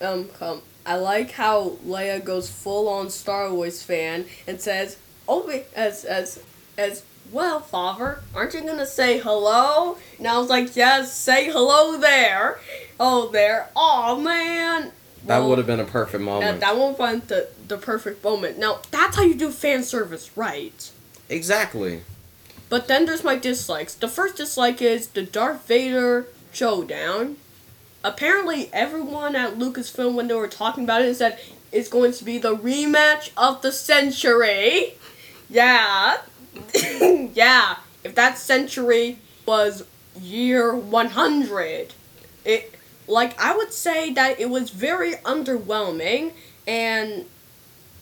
[0.00, 0.62] um come.
[0.86, 4.96] I like how Leia goes full on Star Wars fan and says,
[5.28, 6.40] "Oh, as as
[6.78, 11.98] as well, father, aren't you gonna say hello?" And I was like, "Yes, say hello
[11.98, 12.60] there.
[12.98, 13.68] Oh, there.
[13.76, 14.92] Oh man."
[15.26, 16.61] That Well, would have been a perfect moment.
[16.61, 18.59] that won't find the the perfect moment.
[18.59, 20.90] Now that's how you do fan service, right?
[21.28, 22.02] exactly.
[22.68, 23.94] But then there's my dislikes.
[23.94, 27.37] The first dislike is the Darth Vader showdown.
[28.04, 31.38] Apparently, everyone at Lucasfilm, when they were talking about it, said
[31.72, 34.94] it's going to be the rematch of the century.
[35.48, 36.18] Yeah.
[37.35, 37.76] yeah.
[38.04, 39.85] If that century was
[40.20, 41.92] year 100,
[42.44, 42.74] it.
[43.11, 46.33] Like, I would say that it was very underwhelming,
[46.66, 47.27] and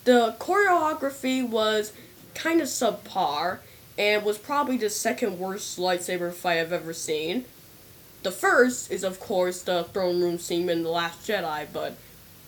[0.05, 1.93] the choreography was
[2.35, 3.59] kind of subpar
[3.99, 7.45] and was probably the second worst lightsaber fight I've ever seen.
[8.23, 11.95] The first is, of course, the throne room scene in The Last Jedi, but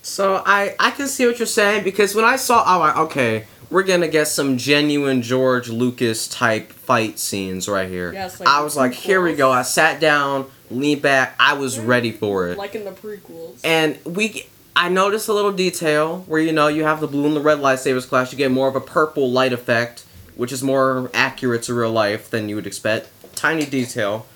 [0.02, 3.44] So I I can see what you're saying because when I saw oh I- okay
[3.70, 8.12] we're gonna get some genuine George Lucas type fight scenes right here.
[8.12, 9.50] Yes, like I was like here we go.
[9.50, 11.34] I sat down, leaned back.
[11.38, 12.58] I was ready for it.
[12.58, 13.60] like in the prequels.
[13.64, 17.36] And we I noticed a little detail where you know you have the blue and
[17.36, 18.32] the red lightsabers clash.
[18.32, 20.04] You get more of a purple light effect,
[20.36, 23.10] which is more accurate to real life than you would expect.
[23.34, 24.26] Tiny detail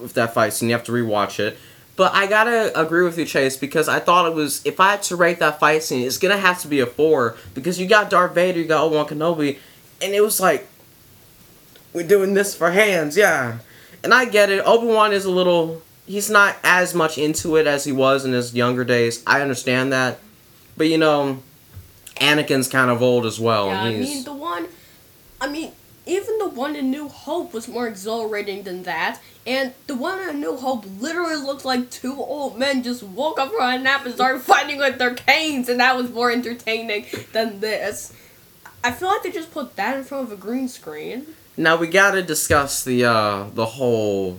[0.00, 0.68] with that fight scene.
[0.68, 1.58] You have to rewatch it.
[1.96, 4.60] But I gotta agree with you, Chase, because I thought it was.
[4.66, 7.36] If I had to rate that fight scene, it's gonna have to be a four
[7.54, 9.58] because you got Darth Vader, you got Obi Wan Kenobi,
[10.02, 10.68] and it was like
[11.94, 13.58] we're doing this for hands, yeah.
[14.06, 14.62] And I get it.
[14.64, 15.82] Obi Wan is a little.
[16.06, 19.20] He's not as much into it as he was in his younger days.
[19.26, 20.20] I understand that,
[20.76, 21.42] but you know,
[22.20, 23.66] Anakin's kind of old as well.
[23.66, 24.68] yeah, I mean, the one.
[25.40, 25.72] I mean,
[26.06, 30.38] even the one in New Hope was more exhilarating than that, and the one in
[30.40, 34.14] New Hope literally looked like two old men just woke up from a nap and
[34.14, 38.12] started fighting with their canes, and that was more entertaining than this.
[38.84, 41.26] I feel like they just put that in front of a green screen.
[41.56, 44.38] Now we gotta discuss the uh the whole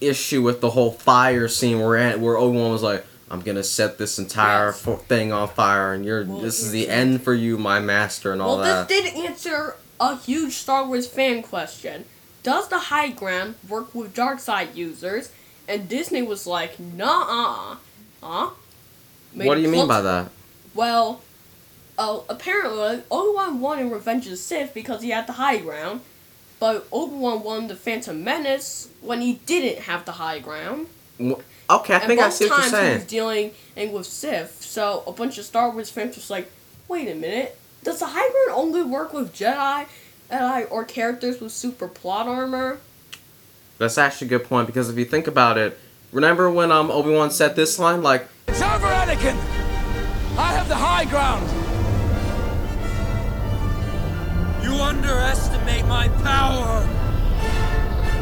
[0.00, 3.64] issue with the whole fire scene where Ant- where Obi Wan was like, "I'm gonna
[3.64, 4.80] set this entire Yes.
[4.80, 8.32] fo- thing on fire, and you're Well, this is the end for you, my master,
[8.32, 12.04] and all well, that." Well, this did answer a huge Star Wars fan question.
[12.42, 15.30] Does the high ground work with dark side users?
[15.68, 17.76] And Disney was like, nah,
[18.20, 18.50] huh?
[19.32, 20.30] Made what do you mean by that?
[20.74, 21.20] Well,
[21.96, 26.00] uh, apparently Obi-Wan won in Revenge of the Sith because he had the high ground,
[26.62, 30.86] but Obi-Wan won the Phantom Menace when he didn't have the high ground.
[31.20, 31.34] Okay,
[31.94, 33.52] I and think I see what you're times he was saying.
[33.74, 36.52] dealing with Sith, so a bunch of Star Wars fans was like,
[36.86, 39.86] wait a minute, does the high ground only work with Jedi,
[40.30, 42.78] Jedi or characters with super plot armor?
[43.78, 45.76] That's actually a good point because if you think about it,
[46.12, 49.34] remember when um Obi Wan said this line like, It's over, Anakin!
[50.38, 51.71] I have the high ground!
[55.02, 56.86] Underestimate my power!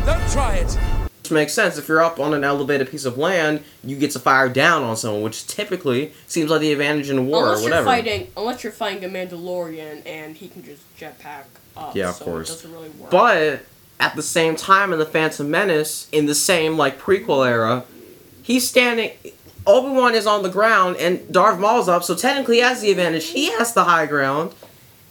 [0.07, 0.79] Don't try it!
[1.23, 1.77] which makes sense.
[1.77, 4.97] If you're up on an elevated piece of land, you get to fire down on
[4.97, 7.83] someone, which typically seems like the advantage in a war unless or whatever.
[7.83, 11.45] you're fighting, unless you're fighting a Mandalorian and he can just jetpack
[11.77, 11.95] up.
[11.95, 12.51] Yeah, of so course.
[12.51, 13.11] It doesn't really work.
[13.11, 13.61] But
[14.01, 17.85] at the same time, in the Phantom Menace, in the same like prequel era,
[18.43, 19.13] he's standing.
[19.67, 22.91] Obi Wan is on the ground and Darth Maul's up, so technically he has the
[22.91, 23.27] advantage.
[23.27, 24.53] He has the high ground,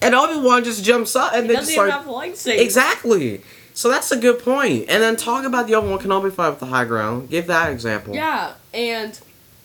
[0.02, 2.12] and Obi Wan just jumps up and he then doesn't just even like have a
[2.12, 2.60] lightsaber.
[2.60, 3.42] exactly.
[3.74, 4.86] So that's a good point.
[4.90, 7.30] And then talk about the Obi Wan Kenobi fight with the high ground.
[7.30, 8.14] Give that example.
[8.14, 9.20] Yeah, and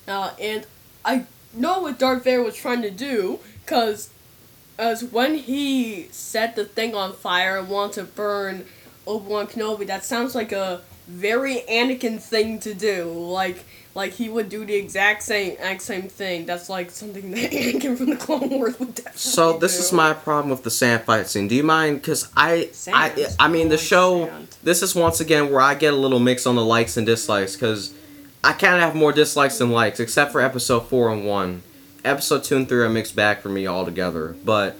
[0.07, 0.67] uh, and
[1.05, 4.11] I know what Darth Vader was trying to do, cause
[4.79, 8.67] as when he set the thing on fire and wanted to burn
[9.07, 13.05] Obi Wan Kenobi, that sounds like a very Anakin thing to do.
[13.05, 16.47] Like like he would do the exact same exact same thing.
[16.47, 19.81] That's like something that Anakin from the Clone Wars would definitely So this do.
[19.85, 21.49] is my problem with the sand fight scene.
[21.49, 22.01] Do you mind?
[22.01, 23.37] Because I, I, Sand?
[23.39, 24.27] I mean, the show.
[24.27, 24.49] sand.
[24.63, 27.55] This is once again where I get a little mix on the likes and dislikes
[27.55, 27.95] because
[28.43, 31.63] I kind of have more dislikes than likes, except for episode four and one.
[32.05, 34.37] Episode two and three are mixed back for me altogether.
[34.45, 34.77] But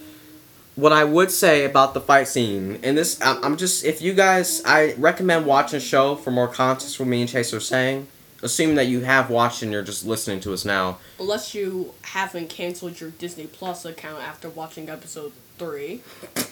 [0.77, 4.13] what I would say about the fight scene, and this, I'm I'm just, if you
[4.13, 6.99] guys, I recommend watching the show for more context.
[6.99, 8.09] What me and Chase are saying,
[8.45, 10.99] assuming that you have watched and you're just listening to us now.
[11.19, 16.03] Unless you haven't canceled your Disney Plus account after watching episode three.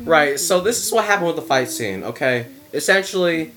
[0.00, 2.46] Right, so this is what happened with the fight scene, okay?
[2.74, 3.52] Essentially,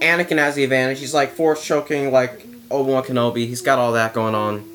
[0.00, 0.98] Anakin has the advantage.
[0.98, 3.46] He's like force choking like Obi-Wan Kenobi.
[3.46, 4.68] He's got all that going on.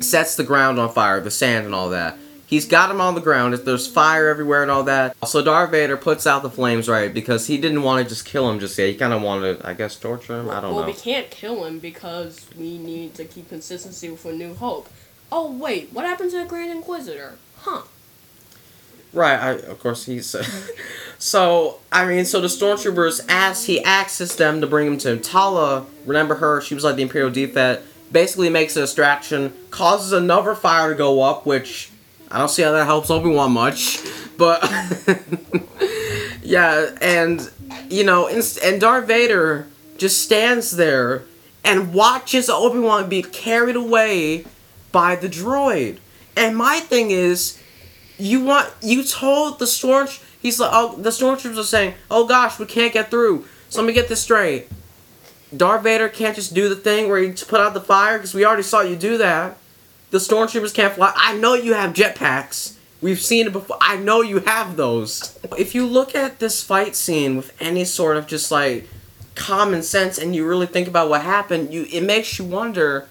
[0.00, 2.18] Sets the ground on fire, the sand and all that.
[2.52, 3.54] He's got him on the ground.
[3.54, 5.16] There's fire everywhere and all that.
[5.26, 7.10] So Darth Vader puts out the flames, right?
[7.10, 8.88] Because he didn't want to just kill him just yet.
[8.88, 10.50] He kind of wanted, to, I guess, torture him.
[10.50, 10.76] I don't well, know.
[10.80, 14.90] Well, we can't kill him because we need to keep consistency with A New Hope.
[15.32, 17.38] Oh wait, what happened to the Grand Inquisitor?
[17.60, 17.84] Huh?
[19.14, 20.36] Right, I, of course he's.
[21.18, 25.86] so I mean, so the stormtroopers, as he accessed them to bring him to Tala,
[26.04, 26.60] remember her?
[26.60, 27.86] She was like the Imperial defect.
[28.12, 31.91] Basically, makes a distraction, causes another fire to go up, which
[32.32, 34.00] I don't see how that helps Obi Wan much,
[34.38, 34.62] but
[36.42, 37.50] yeah, and
[37.90, 39.66] you know, and, Darth Vader
[39.98, 41.24] just stands there
[41.62, 44.46] and watches Obi Wan be carried away
[44.92, 45.98] by the droid.
[46.34, 47.62] And my thing is,
[48.16, 50.08] you want you told the storm.
[50.40, 53.44] He's like, oh, the stormtroopers are saying, oh gosh, we can't get through.
[53.68, 54.68] So let me get this straight.
[55.54, 58.46] Darth Vader can't just do the thing where you put out the fire because we
[58.46, 59.58] already saw you do that.
[60.12, 61.10] The stormtroopers can't fly.
[61.16, 62.76] I know you have jetpacks.
[63.00, 63.78] We've seen it before.
[63.80, 65.38] I know you have those.
[65.58, 68.88] If you look at this fight scene with any sort of just like
[69.34, 73.08] common sense and you really think about what happened, you it makes you wonder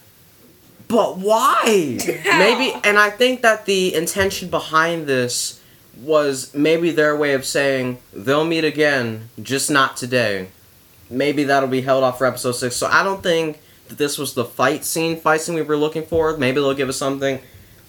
[0.88, 1.64] but why?
[2.26, 5.60] Maybe and I think that the intention behind this
[5.98, 10.50] was maybe their way of saying they'll meet again, just not today.
[11.10, 12.76] Maybe that'll be held off for episode 6.
[12.76, 13.60] So I don't think
[13.98, 16.36] this was the fight scene, fight scene we were looking for.
[16.38, 17.40] Maybe they'll give us something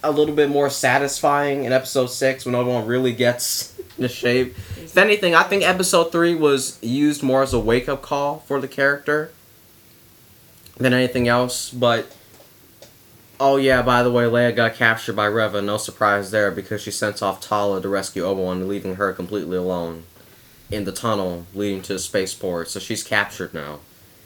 [0.03, 4.55] a little bit more satisfying in episode 6 when everyone really gets the shape.
[4.77, 8.59] If anything, I think episode 3 was used more as a wake up call for
[8.59, 9.31] the character
[10.77, 12.13] than anything else, but
[13.39, 16.91] oh yeah, by the way, Leia got captured by Reva, no surprise there because she
[16.91, 20.03] sent off Tala to rescue Obi-Wan, leaving her completely alone
[20.71, 22.69] in the tunnel leading to the spaceport.
[22.69, 23.79] So she's captured now.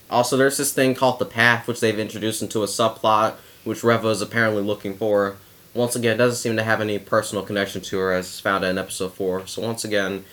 [0.09, 4.07] Also, there's this thing called the Path, which they've introduced into a subplot, which Reva
[4.09, 5.35] is apparently looking for.
[5.73, 9.13] Once again, doesn't seem to have any personal connection to her, as found in episode
[9.13, 9.47] 4.
[9.47, 10.25] So once again,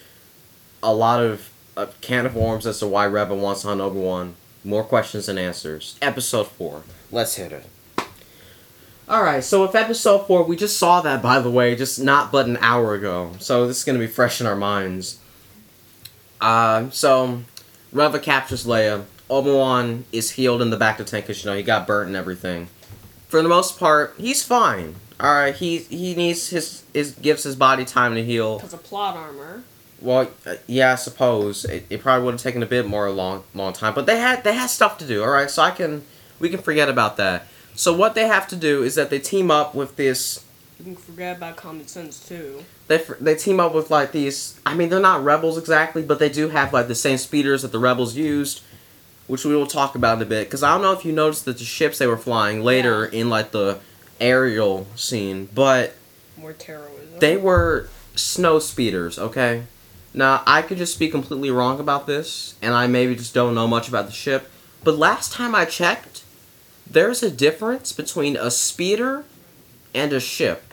[0.83, 4.37] a lot of a can of worms as to why Reva wants to hunt Obi-Wan.
[4.63, 5.99] More questions than answers.
[6.01, 6.83] Episode 4.
[7.11, 7.67] Let's hit it.
[9.07, 12.47] Alright, so with episode 4, we just saw that, by the way, just not but
[12.47, 13.33] an hour ago.
[13.39, 15.19] So this is going to be fresh in our minds.
[16.41, 17.43] Uh, so,
[17.93, 19.05] Reva captures Leia.
[19.31, 22.09] Obi-Wan is healed in the back of the tank because, you know, he got burnt
[22.09, 22.69] and everything.
[23.29, 24.97] For the most part, he's fine.
[25.21, 28.57] Alright, he he needs his, his gives his body time to heal.
[28.57, 29.63] Because of plot armor.
[30.01, 33.45] Well, uh, yeah, I suppose it, it probably would have taken a bit more long
[33.55, 35.23] long time, but they had they had stuff to do.
[35.23, 36.03] All right, so I can
[36.39, 37.47] we can forget about that.
[37.75, 40.45] So what they have to do is that they team up with this.
[40.79, 42.65] You can forget about common sense too.
[42.89, 44.61] They they team up with like these.
[44.67, 47.73] I mean, they're not rebels exactly, but they do have like the same speeders that
[47.73, 48.63] the rebels used,
[49.27, 50.47] which we will talk about in a bit.
[50.49, 53.29] Because I don't know if you noticed that the ships they were flying later in
[53.31, 53.79] like the
[54.21, 55.95] aerial scene, but
[56.37, 57.19] More terrorism.
[57.21, 59.19] they were snow speeders.
[59.19, 59.65] Okay.
[60.13, 63.67] Now I could just be completely wrong about this, and I maybe just don't know
[63.67, 64.51] much about the ship.
[64.85, 66.23] But last time I checked,
[66.89, 69.25] there's a difference between a speeder
[69.95, 70.73] and a ship.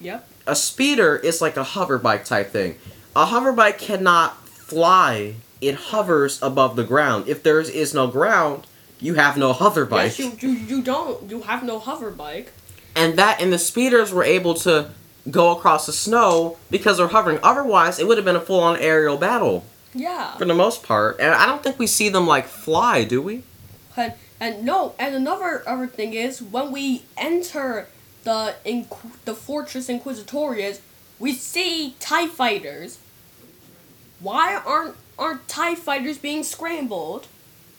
[0.00, 0.28] Yep.
[0.46, 2.76] A speeder is like a hover bike type thing.
[3.16, 5.34] A hover bike cannot fly.
[5.60, 7.28] It hovers above the ground.
[7.28, 8.66] If there is no ground,
[8.98, 10.18] you have no hover bike.
[10.18, 11.30] Yes, you, you, you don't.
[11.30, 12.52] You have no hover bike.
[12.96, 14.90] and that and the speeders were able to
[15.30, 17.38] go across the snow because they're hovering.
[17.42, 20.34] Otherwise, it would have been a full-on aerial battle Yeah.
[20.38, 21.20] for the most part.
[21.20, 23.42] And I don't think we see them like fly, do we?
[23.96, 27.86] And, and no, and another other thing is when we enter
[28.24, 30.80] the Inqu- the Fortress Inquisitorius,
[31.18, 32.98] we see Tie fighters.
[34.20, 37.28] Why aren't aren't Tie fighters being scrambled?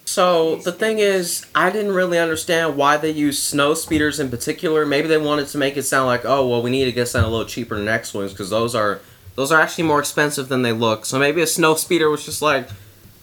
[0.05, 4.85] So the thing is, I didn't really understand why they used snow speeders in particular.
[4.85, 7.27] Maybe they wanted to make it sound like, oh well, we need to get something
[7.27, 8.99] a little cheaper than X wings because those are
[9.35, 11.05] those are actually more expensive than they look.
[11.05, 12.67] So maybe a snow speeder was just like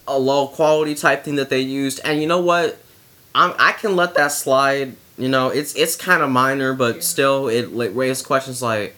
[0.07, 2.01] a low quality type thing that they used.
[2.05, 2.79] And you know what?
[3.35, 4.97] I'm I can let that slide.
[5.19, 8.97] You know, it's it's kind of minor, but still, it like, raises questions like,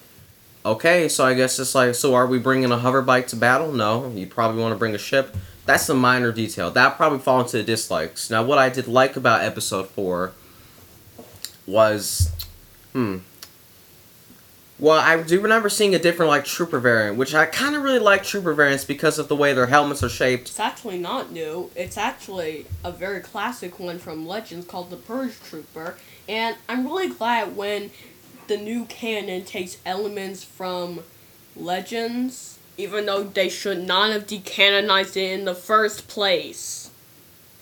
[0.64, 3.72] okay, so I guess it's like, so are we bringing a hover bike to battle?
[3.72, 5.36] No, you probably want to bring a ship.
[5.66, 6.70] That's a minor detail.
[6.70, 8.30] That probably fall into the dislikes.
[8.30, 10.32] Now, what I did like about episode four
[11.66, 12.32] was,
[12.92, 13.18] hmm.
[14.78, 17.98] Well, I do remember seeing a different like trooper variant, which I kind of really
[17.98, 20.48] like trooper variants because of the way their helmets are shaped.
[20.48, 21.70] It's actually not new.
[21.76, 25.96] It's actually a very classic one from Legends called the Purge Trooper,
[26.26, 27.90] and I'm really glad when
[28.50, 31.04] the new canon takes elements from
[31.54, 36.90] Legends, even though they should not have decanonized it in the first place.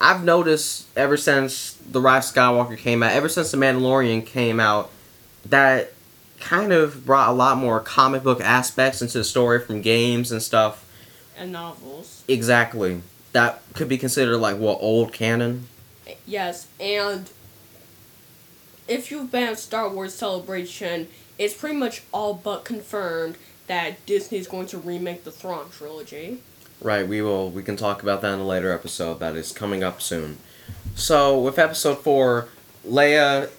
[0.00, 4.58] I've noticed ever since The Rise of Skywalker came out, ever since The Mandalorian came
[4.58, 4.90] out,
[5.44, 5.92] that
[6.40, 10.42] kind of brought a lot more comic book aspects into the story from games and
[10.42, 10.86] stuff.
[11.36, 12.24] And novels.
[12.28, 13.02] Exactly.
[13.32, 15.68] That could be considered like what old canon.
[16.24, 17.30] Yes, and
[18.88, 21.08] if you've been at Star Wars Celebration,
[21.38, 23.36] it's pretty much all but confirmed
[23.66, 26.38] that Disney's going to remake the Thrawn trilogy.
[26.80, 29.82] Right, we will we can talk about that in a later episode that is coming
[29.82, 30.38] up soon.
[30.94, 32.48] So with episode four,
[32.86, 33.50] Leia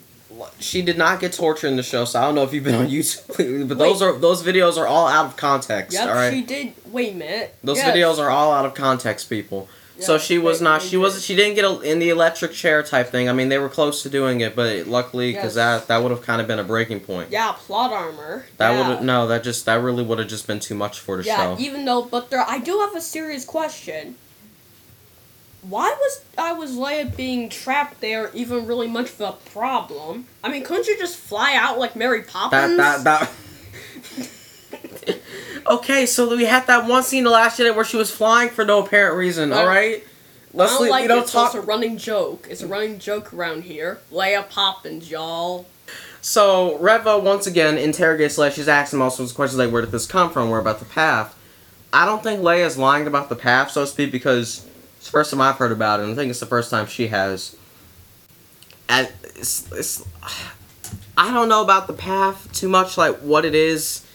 [0.60, 2.76] she did not get tortured in the show, so I don't know if you've been
[2.76, 5.94] on YouTube, but those are those videos are all out of context.
[5.94, 6.74] Yep, all right, she did.
[6.92, 7.56] Wait a minute.
[7.64, 7.96] those Yes.
[7.96, 9.68] videos are all out of context, people.
[10.00, 10.82] So she was they- not.
[10.82, 11.24] they She was.
[11.24, 13.30] She didn't get a, in the electric chair type thing.
[13.30, 15.82] I mean, they were close to doing it, but luckily, because Yes.
[15.82, 17.30] that that would have kind of been a breaking point.
[17.32, 18.46] Yeah, plot armor.
[18.58, 18.90] That yeah.
[18.90, 19.28] would no.
[19.28, 21.62] That just that really would have just been too much for the Yeah, show.
[21.62, 24.16] even though, but there, I do have a serious question.
[25.62, 30.26] Why was I was Leia being trapped there even really much of a problem?
[30.42, 32.78] I mean, couldn't you just fly out like Mary Poppins?
[32.78, 33.32] That that that.
[35.70, 38.66] Okay, so we had that one scene the last Jedi where she was flying for
[38.66, 39.54] no apparent reason.
[39.54, 40.02] All right, I
[40.54, 41.56] let's don't leave- like we don't it, so talk.
[41.56, 42.48] it's a running joke.
[42.50, 44.00] It's a running joke around here.
[44.12, 45.66] Leia Poppins, y'all.
[46.22, 48.54] So Reva once again interrogates Leia.
[48.54, 50.50] She's asking all sorts of questions like, "Where did this come from?
[50.50, 51.36] Where about the path?"
[51.92, 54.66] I don't think Leia's lying about the path, so to speak, because
[54.98, 56.86] it's the first time I've heard about it, and I think it's the first time
[56.86, 57.56] she has.
[58.88, 60.04] And it's, it's,
[61.18, 64.06] I don't know about the path too much, like what it is.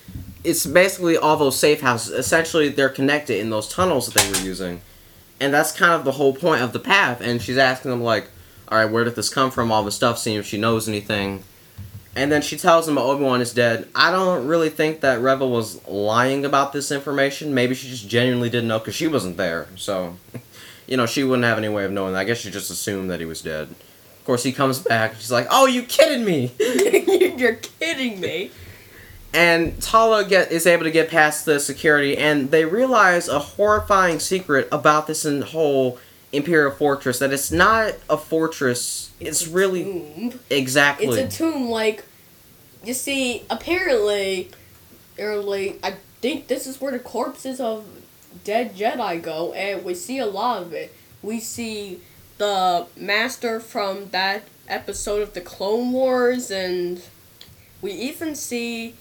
[0.45, 2.12] It's basically all those safe houses.
[2.12, 4.82] Essentially, they're connected in those tunnels that they were using,
[5.40, 7.20] and that's kind of the whole point of the path.
[7.20, 8.28] And she's asking them like,
[8.68, 9.72] "All right, where did this come from?
[9.72, 11.42] All the stuff, seeing if she knows anything."
[12.16, 13.88] And then she tells him Obi Wan is dead.
[13.95, 17.55] I don't really think that Rebel was lying about this information.
[17.55, 19.66] Maybe she just genuinely didn't know because she wasn't there.
[19.74, 20.16] So,
[20.86, 22.14] you know, she wouldn't have any way of knowing.
[22.14, 23.68] I guess she just assumed that he was dead.
[23.68, 25.16] Of course, he comes back.
[25.16, 26.53] She's like, "Oh, you kidding me?"
[27.36, 28.53] You're kidding me.
[29.35, 34.20] And Tala get is able to get past the security, and they realize a horrifying
[34.20, 35.99] secret about this in whole
[36.32, 37.18] Imperial fortress.
[37.18, 39.11] That it's not a fortress.
[39.18, 40.41] It's, a really tomb.
[40.51, 41.07] exactly.
[41.07, 41.68] It's a tomb.
[41.68, 42.05] Like,
[42.85, 44.51] you see, apparently,
[45.18, 45.80] early.
[45.82, 47.85] I think this is where the corpses of
[48.45, 50.95] dead Jedi go, and we see a lot of it.
[51.22, 52.01] We see
[52.39, 57.03] the master from that episode of the Clone Wars, and
[57.82, 58.95] we even see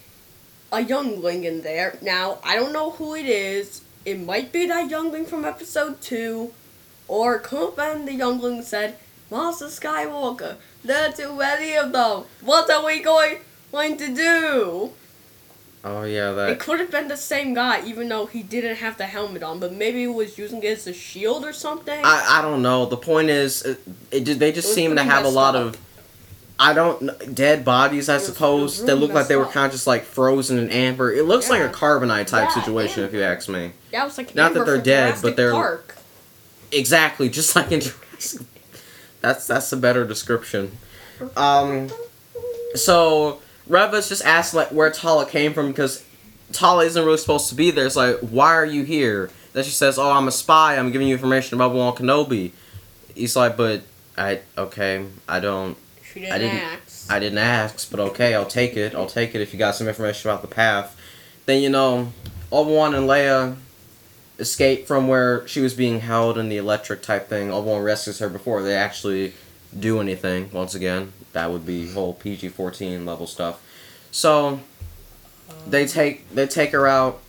[0.73, 1.97] a youngling in there.
[2.01, 3.81] Now, I don't know who it is.
[4.03, 6.51] It might be that youngling from episode 2,
[7.07, 8.97] or it could have been the youngling said,
[9.31, 12.23] Master Skywalker, there are too many of them.
[12.41, 13.37] What are we going,
[13.71, 14.91] going to do?
[15.85, 16.49] oh yeah, that.
[16.49, 19.59] It could have been the same guy, even though he didn't have the helmet on,
[19.59, 22.01] but maybe he was using it as a shield or something.
[22.03, 22.85] I, I don't know.
[22.85, 25.75] The point is, it, it they just seem to have a lot up.
[25.75, 25.77] of.
[26.59, 28.07] I don't dead bodies.
[28.09, 29.87] I It was- it was suppose they really look like they were kind of just
[29.87, 31.11] like frozen in amber.
[31.11, 33.71] It looks like a carbonite type Yeah, situation, if you ask me.
[33.91, 35.95] yeah, it was like not that they're dead, but they're- Park.
[36.71, 38.41] Exactly, just like in Jurassic.
[39.21, 40.77] That's that's a better description.
[41.37, 41.89] Um,
[42.75, 46.03] so Reva's just asked like where Tala came from because
[46.51, 47.85] Tala isn't really supposed to be there.
[47.85, 49.29] It's like, why are you here?
[49.53, 50.77] Then she says, "Oh, I'm a spy.
[50.77, 52.51] I'm giving you information about Obi-Wan Kenobi."
[53.15, 53.83] He's like, "But
[54.17, 55.77] I okay, I don't,
[56.13, 57.11] She didn't, I didn't- ask.
[57.11, 58.93] I didn't ask, but okay, I'll take it.
[58.95, 60.95] I'll take it if you got some information about the path."
[61.45, 62.13] Then you know,
[62.51, 63.55] Obi-Wan and Leia
[64.39, 67.51] escape from where she was being held in the electric type thing.
[67.51, 69.33] Obi-Wan rescues her before they actually
[69.77, 70.49] do anything.
[70.51, 73.59] Once again, that would be whole PG-14 level stuff.
[74.11, 74.59] So
[75.67, 77.19] they take they take her out.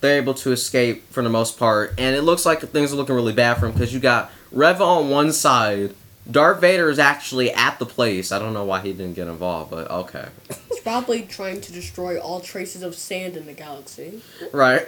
[0.00, 3.16] They're able to escape for the most part, and it looks like things are looking
[3.16, 5.94] really bad for him because you got Reva on one side.
[6.30, 8.32] Darth Vader is actually at the place.
[8.32, 10.28] I don't know why he didn't get involved, but okay.
[10.68, 14.20] He's probably trying to destroy all traces of sand in the galaxy.
[14.52, 14.86] Right.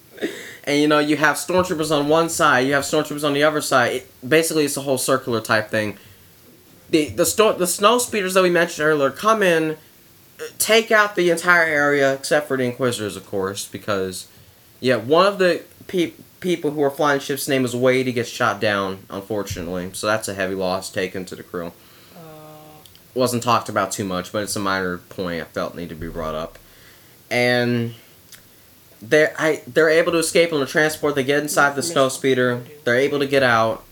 [0.64, 3.60] and you know, you have stormtroopers on one side, you have stormtroopers on the other
[3.60, 3.92] side.
[3.96, 5.98] It, basically, it's a whole circular type thing.
[6.88, 11.14] The the sto- the snow speeders that we mentioned earlier come in, uh, take out
[11.14, 14.28] the entire area except for the Inquisitors, of course, because
[14.80, 18.06] yeah, one of the pe- people who are flying ships' name is Wade.
[18.06, 21.72] He gets shot down, unfortunately, so that's a heavy loss taken to the crew.
[22.16, 22.20] Uh.
[23.14, 26.08] Wasn't talked about too much, but it's a minor point I felt needed to be
[26.08, 26.58] brought up.
[27.30, 27.94] And
[29.02, 31.14] they're I they're able to escape on the transport.
[31.14, 32.62] They get inside the snow speeder.
[32.84, 33.84] They're able to get out,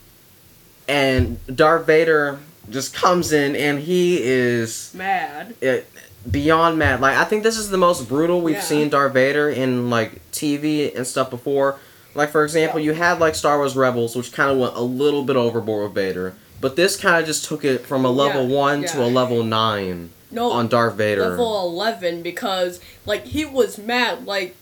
[0.87, 2.39] and Darth Vader
[2.69, 5.55] just comes in, and he is Mad.
[5.61, 5.89] it,
[6.29, 6.99] beyond mad.
[7.01, 8.61] Like I think this is the most brutal we've Yeah.
[8.61, 11.79] seen Darth Vader in like TV and stuff before.
[12.15, 12.85] Like for example, Yeah.
[12.87, 15.93] you had like Star Wars Rebels, which kind of went a little bit overboard with
[15.95, 19.07] Vader, but this kind of just took it from a level Yeah, one to a
[19.07, 21.29] level nine No, on Darth Vader.
[21.29, 24.55] level 11 because like he was mad like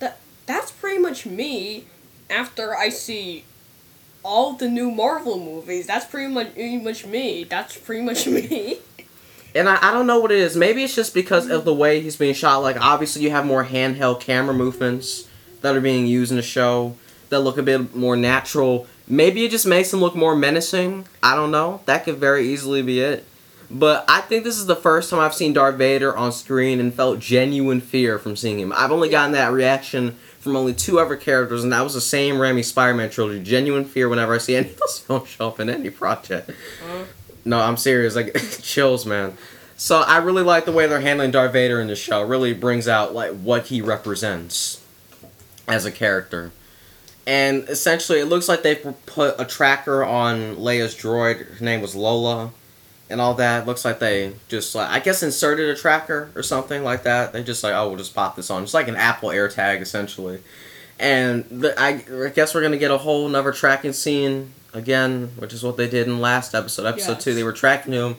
[0.00, 1.84] that that's pretty much me
[2.30, 3.44] after I see
[4.24, 5.86] all the new Marvel movies.
[5.86, 7.44] That's pretty much pretty much me.
[7.44, 8.78] That's pretty much me.
[9.54, 10.56] And I, I don't know what it is.
[10.56, 12.58] Maybe it's just because of the way he's being shot.
[12.58, 15.26] Like, obviously, you have more handheld camera movements
[15.62, 16.96] that are being used in the show
[17.28, 18.86] that look a bit more natural.
[19.06, 21.06] Maybe it just makes them look more menacing.
[21.22, 21.80] I don't know.
[21.86, 23.24] That could very easily be it.
[23.70, 26.92] But I think this is the first time I've seen Darth Vader on screen and
[26.92, 28.72] felt genuine fear from seeing him.
[28.74, 32.36] I've only gotten that reaction from only two other characters, and that was the same
[32.36, 33.42] Raimi Spider-Man trilogy.
[33.42, 36.48] Genuine fear whenever I see any of those films show up in any project.
[36.48, 37.02] Mm-hmm.
[37.44, 38.16] No, I'm serious.
[38.16, 39.36] Like chills, man.
[39.76, 42.22] So I really like the way they're handling Darth Vader in the show.
[42.22, 44.82] It really brings out like what he represents
[45.68, 46.52] as a character.
[47.26, 51.58] And essentially, it looks like they put a tracker on Leia's droid.
[51.58, 52.52] Her name was Lola,
[53.10, 53.66] and all that.
[53.66, 57.34] Looks like they just like I guess inserted a tracker or something like that.
[57.34, 58.62] They just like oh we'll just pop this on.
[58.62, 60.40] It's like an Apple AirTag essentially.
[60.98, 65.52] And the, I, I guess we're gonna get a whole another tracking scene again, which
[65.52, 66.86] is what they did in last episode.
[66.86, 67.24] Episode Yes.
[67.24, 68.16] two, they were tracking him.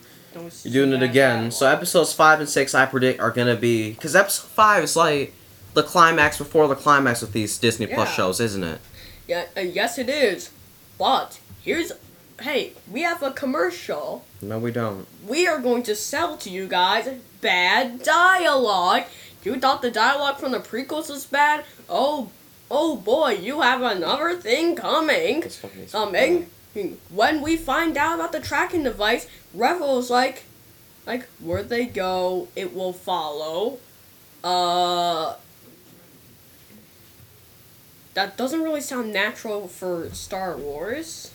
[0.63, 1.49] You're doing it again.
[1.51, 5.33] So episodes five and six, I predict, are gonna be because episode five is like
[5.79, 8.81] the climax before the climax with these Disney Plus shows, isn't it?
[9.27, 10.51] Yeah, uh, yes it is.
[10.97, 11.93] But here's
[12.41, 14.25] hey, we have a commercial.
[14.41, 15.07] No, we don't.
[15.25, 17.07] We are going to sell to you guys
[17.39, 19.03] bad dialogue.
[19.43, 21.63] You thought the dialogue from the prequels was bad?
[21.87, 22.29] Oh,
[22.69, 25.43] oh boy, you have another thing coming.
[25.91, 26.49] Coming.
[27.09, 30.43] When we find out about the tracking device, Reva's like,
[31.05, 33.79] like where they go, it will follow.
[34.43, 35.35] Uh,
[38.19, 41.31] that doesn't really sound natural for Star Wars.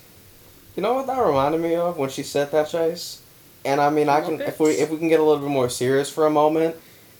[0.75, 3.23] You know what that reminded me of when she said that, Chase?
[3.65, 5.67] And I mean, I can if we if we can get a little bit more
[5.67, 6.75] serious for a moment.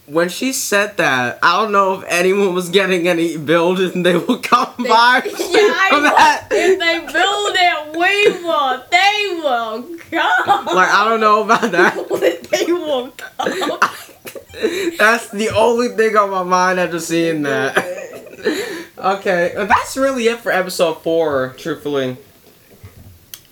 [0.05, 4.15] When she said that, I don't know if anyone was getting any build and they
[4.15, 6.47] will come They- by yeah, I that.
[6.51, 8.83] If they build it, we will.
[8.91, 10.65] They will come.
[10.67, 11.95] Like I don't know about that.
[12.51, 13.79] they will come.
[14.99, 18.05] That's the only thing on my mind after seeing that.
[18.97, 22.17] Okay, that's really it for episode four, truthfully.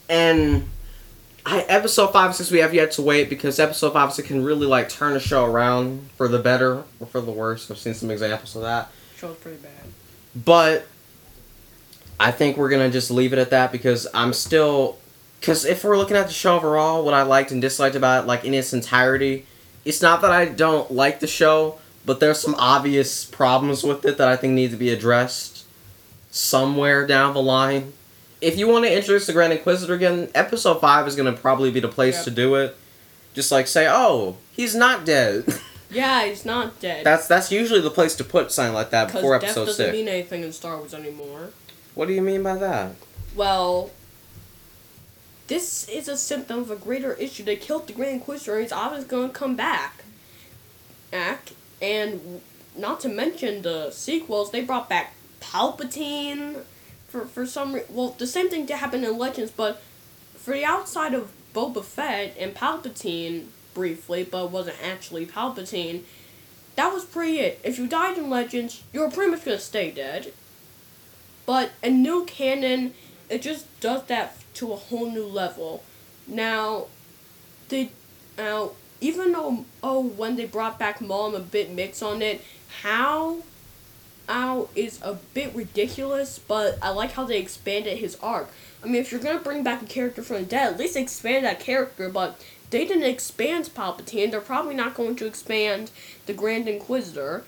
[0.09, 0.69] And
[1.45, 4.43] I, episode five and six we have yet to wait because episode five six can
[4.43, 7.69] really like turn the show around for the better or for the worse.
[7.69, 8.89] I've seen some examples of that.
[9.17, 9.71] Show's pretty bad.
[10.35, 10.87] But
[12.19, 14.97] I think we're gonna just leave it at that because I'm still
[15.39, 18.27] because if we're looking at the show overall, what I liked and disliked about it,
[18.27, 19.45] like in its entirety,
[19.83, 24.17] it's not that I don't like the show, but there's some obvious problems with it
[24.17, 25.65] that I think need to be addressed
[26.31, 27.93] somewhere down the line.
[28.41, 31.79] If you want to introduce the Grand Inquisitor again, episode five is gonna probably be
[31.79, 32.23] the place Yep.
[32.25, 32.75] to do it.
[33.33, 35.45] Just like say, oh, he's not dead.
[35.91, 37.05] Yeah, he's not dead.
[37.05, 39.95] that's that's usually the place to put something like that before death episode doesn't six.
[39.95, 41.51] mean anything in Star Wars anymore.
[41.93, 42.95] What do you mean by that?
[43.35, 43.91] Well,
[45.47, 47.43] this is a symptom of a greater issue.
[47.43, 50.03] They killed the Grand Inquisitor, and he's obviously going to come back.
[51.11, 51.51] Ack,
[51.83, 52.41] and
[52.77, 56.63] not to mention the sequels, they brought back Palpatine
[57.07, 59.81] for for some well, the same thing that happened in Legends, but
[60.35, 66.03] for the outside of Boba Fett and Palpatine briefly, but wasn't actually Palpatine.
[66.75, 67.59] That was pretty it.
[67.63, 70.33] If you died in Legends, you were pretty much gonna stay dead.
[71.45, 72.93] But a new canon,
[73.29, 75.83] it just does that to a whole new level.
[76.25, 76.87] Now,
[77.67, 77.91] they
[78.37, 78.71] now
[79.03, 82.41] even though oh when they brought back I'm a bit mixed on it.
[82.81, 83.39] How,
[84.27, 88.49] how is a bit ridiculous, but I like how they expanded his arc.
[88.81, 91.45] I mean, if you're gonna bring back a character from the dead, at least expand
[91.45, 92.09] that character.
[92.09, 94.31] But they didn't expand Palpatine.
[94.31, 95.91] They're probably not going to expand
[96.25, 97.43] the Grand Inquisitor.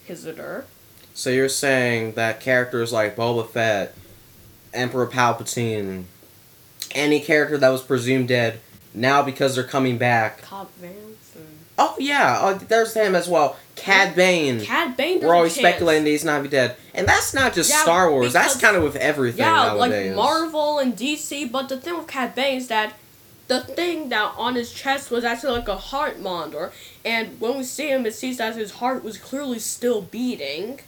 [0.00, 0.64] Inquisitor.
[1.14, 3.94] So you're saying that characters like Boba Fett,
[4.72, 6.04] Emperor Palpatine,
[6.92, 8.60] any character that was presumed dead,
[8.98, 10.42] now because they're coming back.
[10.42, 13.56] Cobb Vanth and Oh yeah, oh, there's him as well.
[13.76, 14.60] Cad Bane.
[14.60, 15.20] Cad Bane.
[15.20, 15.74] We're always there's a chance.
[15.74, 18.32] speculating that he's not be dead, and that's not just Yeah, Star Wars.
[18.32, 20.08] That's kind of with everything Yeah, nowadays.
[20.08, 21.50] like Marvel and DC.
[21.52, 22.94] But the thing with Cad Bane is that
[23.46, 26.72] the thing that on his chest was actually like a heart monitor,
[27.04, 30.80] and when we see him, it seems that his heart was clearly still beating.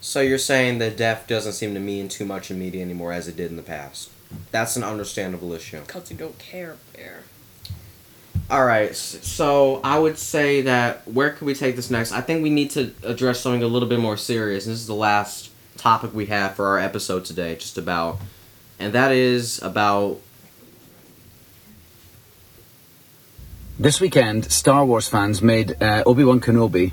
[0.00, 3.26] So you're saying that death doesn't seem to mean too much in media anymore as
[3.26, 4.10] it did in the past.
[4.50, 5.80] That's an understandable issue.
[5.86, 7.20] Cause you don't care, Bear.
[8.48, 12.12] All right, so I would say that where could we take this next?
[12.12, 14.66] I think we need to address something a little bit more serious.
[14.66, 18.18] And this is the last topic we have for our episode today, just about,
[18.78, 20.20] and that is about
[23.78, 26.92] This weekend, Star Wars fans made uh, Obi Wan Kenobi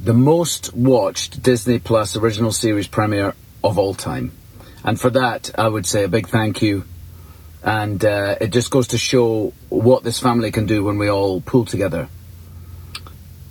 [0.00, 4.32] the most watched Disney Plus original series premiere of all time.
[4.84, 6.84] And for that, I would say a big thank you.
[7.62, 11.40] And uh, it just goes to show what this family can do when we all
[11.40, 12.08] pull together.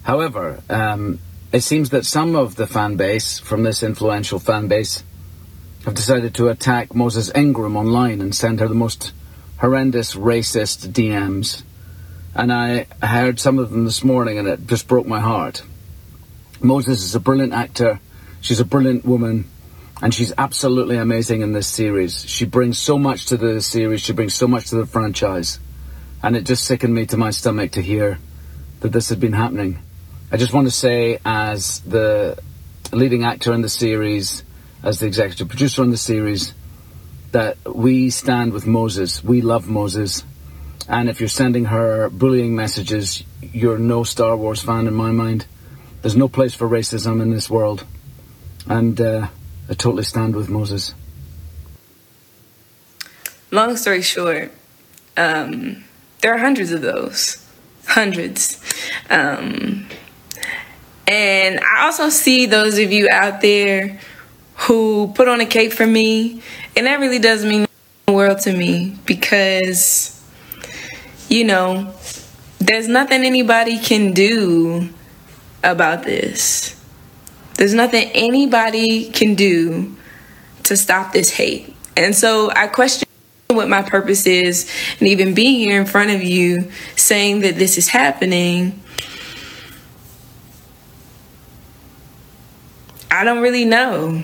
[0.04, 1.20] However, um,
[1.52, 5.04] it seems that some of the fan base from this influential fan base
[5.86, 9.12] have decided to attack Moses Ingram online and send her the most
[9.58, 11.64] horrendous racist DMs
[12.38, 15.64] and I heard some of them this morning, and it just broke my heart.
[16.62, 18.00] Moses is a brilliant actor.
[18.42, 19.50] She's a brilliant woman,
[20.02, 22.28] and she's absolutely amazing in this series.
[22.30, 24.02] She brings so much to the series.
[24.02, 25.60] She brings so much to the franchise,
[26.22, 28.20] and it just sickened me to my stomach to hear
[28.82, 29.80] that this had been happening.
[30.32, 32.38] I just want to say, as the
[32.92, 34.44] leading actor in the series,
[34.84, 36.54] as the executive producer on the series,
[37.32, 39.24] that we stand with Moses.
[39.24, 40.24] We love Moses.
[40.88, 45.46] And if you're sending her bullying messages, you're no Star Wars fan in my mind.
[46.02, 47.86] There's no place for racism in this world.
[48.68, 49.28] And uh,
[49.70, 50.94] I totally stand with Moses.
[53.52, 54.52] long story short,
[55.18, 55.84] um,
[56.22, 57.44] there are hundreds of those.
[57.86, 58.62] Hundreds.
[59.10, 59.88] Um,
[61.08, 64.00] and I also see those of you out there
[64.56, 66.42] who put on a cape for me,
[66.76, 67.68] and that really does mean
[68.06, 70.22] the world to me because,
[71.30, 71.94] you know,
[72.60, 74.90] there's nothing anybody can do
[75.64, 76.77] about this.
[77.58, 79.96] There's nothing anybody can do
[80.64, 81.76] to stop this hate.
[81.96, 83.08] And so I question
[83.48, 87.78] what my purpose is, and even being here in front of you saying that this
[87.78, 88.80] is happening.
[93.10, 94.24] I don't really know.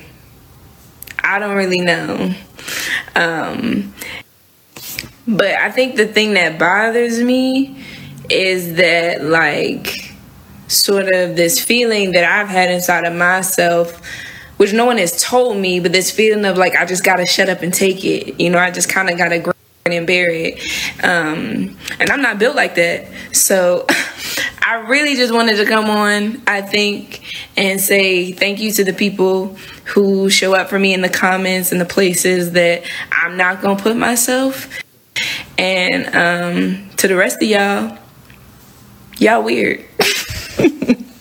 [1.24, 2.36] I don't really know.
[3.16, 3.94] Um,
[5.28, 7.84] but I think the thing that bothers me
[8.30, 10.12] is that, like,
[10.68, 14.01] sort of this feeling that I've had inside of myself,
[14.57, 17.49] which no one has told me, but this feeling of like I just gotta shut
[17.49, 18.39] up and take it.
[18.39, 19.55] You know, I just kind of gotta grin
[19.86, 20.59] and bear it.
[21.03, 23.86] Um, and I'm not built like that, so
[24.66, 26.41] I really just wanted to come on.
[26.47, 27.22] I think
[27.57, 31.72] and say thank you to the people who show up for me in the comments
[31.72, 34.70] and the places that I'm not gonna put myself.
[35.57, 37.97] And um, to the rest of y'all,
[39.18, 39.86] y'all weird.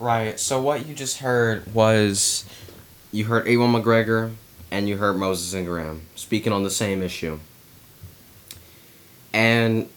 [0.00, 0.38] Right.
[0.38, 2.44] So what you just heard was
[3.10, 4.32] you heard Ewan McGregor
[4.70, 7.40] and you heard Moses Ingram speaking on the same issue.
[9.32, 9.88] And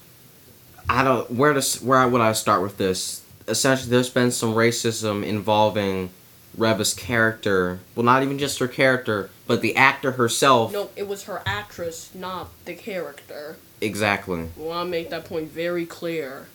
[0.89, 3.23] I don't where to where would I start with this?
[3.47, 6.09] Essentially, there's been some racism involving
[6.57, 7.79] Reva's character.
[7.95, 10.73] Well, not even just her character, but the actor herself.
[10.73, 13.57] No, it was her actress, not the character.
[13.79, 14.49] Exactly.
[14.55, 16.47] Well, I make that point very clear.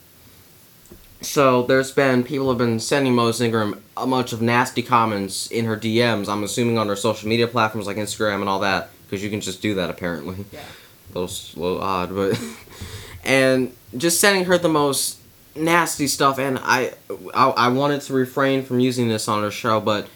[1.23, 5.64] So there's been people have been sending Moses Ingram a bunch of nasty comments in
[5.64, 6.29] her DMs.
[6.29, 9.41] I'm assuming on her social media platforms like Instagram and all that, because you can
[9.41, 10.45] just do that apparently.
[10.53, 10.61] Yeah.
[11.11, 12.39] A little, s- little odd, but
[13.25, 15.19] and just sending her the most
[15.55, 16.39] nasty stuff.
[16.39, 16.93] And I,
[17.33, 20.09] I, I wanted to refrain from using this on her show, but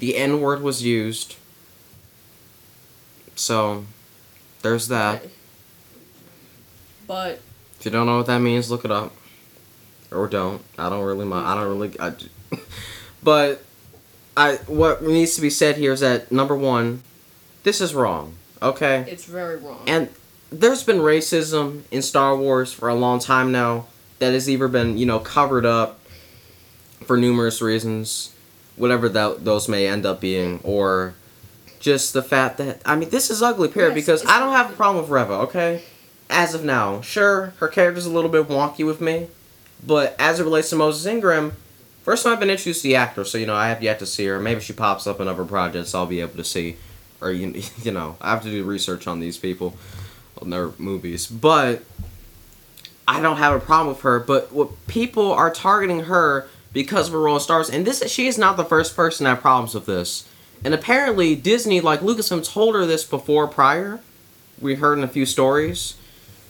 [0.00, 1.36] the N word was used.
[3.36, 3.84] So
[4.62, 5.22] there's that.
[7.06, 7.40] But
[7.78, 9.12] If you don't know what that means, look it up.
[10.10, 10.62] Or don't.
[10.78, 11.46] I don't really mind.
[11.46, 12.00] I don't really.
[12.00, 12.12] I,
[13.22, 13.62] but
[14.36, 17.02] I what needs to be said here is that number one,
[17.64, 18.34] this is wrong.
[18.60, 19.04] Okay.
[19.08, 19.82] it's very wrong.
[19.86, 20.08] And
[20.50, 23.86] there's been racism in Star Wars for a long time now
[24.18, 26.00] that has either been you know covered up
[27.04, 28.34] for numerous reasons,
[28.76, 31.14] whatever that those may end up being, or
[31.80, 34.70] just the fact that I mean this is ugly period Yes, because I don't have
[34.70, 35.34] a problem with Reva.
[35.34, 35.82] Okay.
[36.30, 39.28] As of now, sure, her character's a little bit wonky with me,
[39.86, 41.52] but as it relates to Moses Ingram,
[42.02, 44.06] first time I've been introduced to the actor, so you know I have yet to
[44.06, 44.38] see her.
[44.38, 46.76] Maybe she pops up in other projects, I'll be able to see,
[47.20, 49.76] or you you know I have to do research on these people,
[50.40, 51.26] on their movies.
[51.26, 51.82] But
[53.06, 54.20] I don't have a problem with her.
[54.20, 58.02] But what people are targeting her because of her role in Star Wars, and this
[58.10, 60.28] she is not the first person to have problems with this.
[60.64, 64.00] And apparently Disney, like Lucasfilm, told her this before prior.
[64.60, 65.94] We heard in a few stories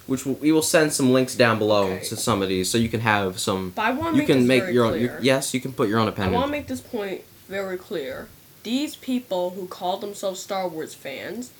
[0.09, 2.05] which we'll, we will send some links down below Okay.
[2.07, 4.27] to some of these so you can have some But I want to you make
[4.27, 5.21] can this make very your own you, clear.
[5.23, 6.35] yes you can put your own opinion.
[6.35, 8.29] I want to make this point very clear.
[8.65, 11.53] These people who call themselves Star Wars fans,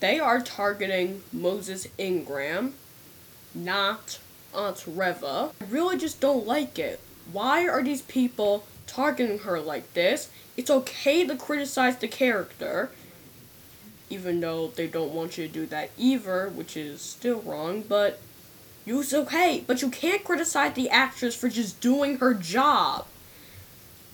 [0.00, 2.74] they are targeting Moses Ingram
[3.54, 4.18] not
[4.54, 5.50] Aunt Reva.
[5.60, 7.00] I really just don't like it.
[7.32, 10.30] Why are these people targeting her like this?
[10.56, 12.90] It's okay to criticize the character,
[14.12, 18.20] even though they don't want you to do that either, which is still wrong, but
[18.86, 19.64] it's okay.
[19.66, 23.06] But you can't criticize the actress for just doing her job.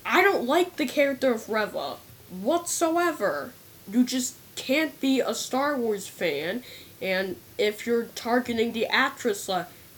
[0.07, 1.96] I don't like the character of Reva
[2.30, 3.53] whatsoever.
[3.90, 6.62] You just can't be a Star Wars fan,
[7.03, 9.49] and if you're targeting the actress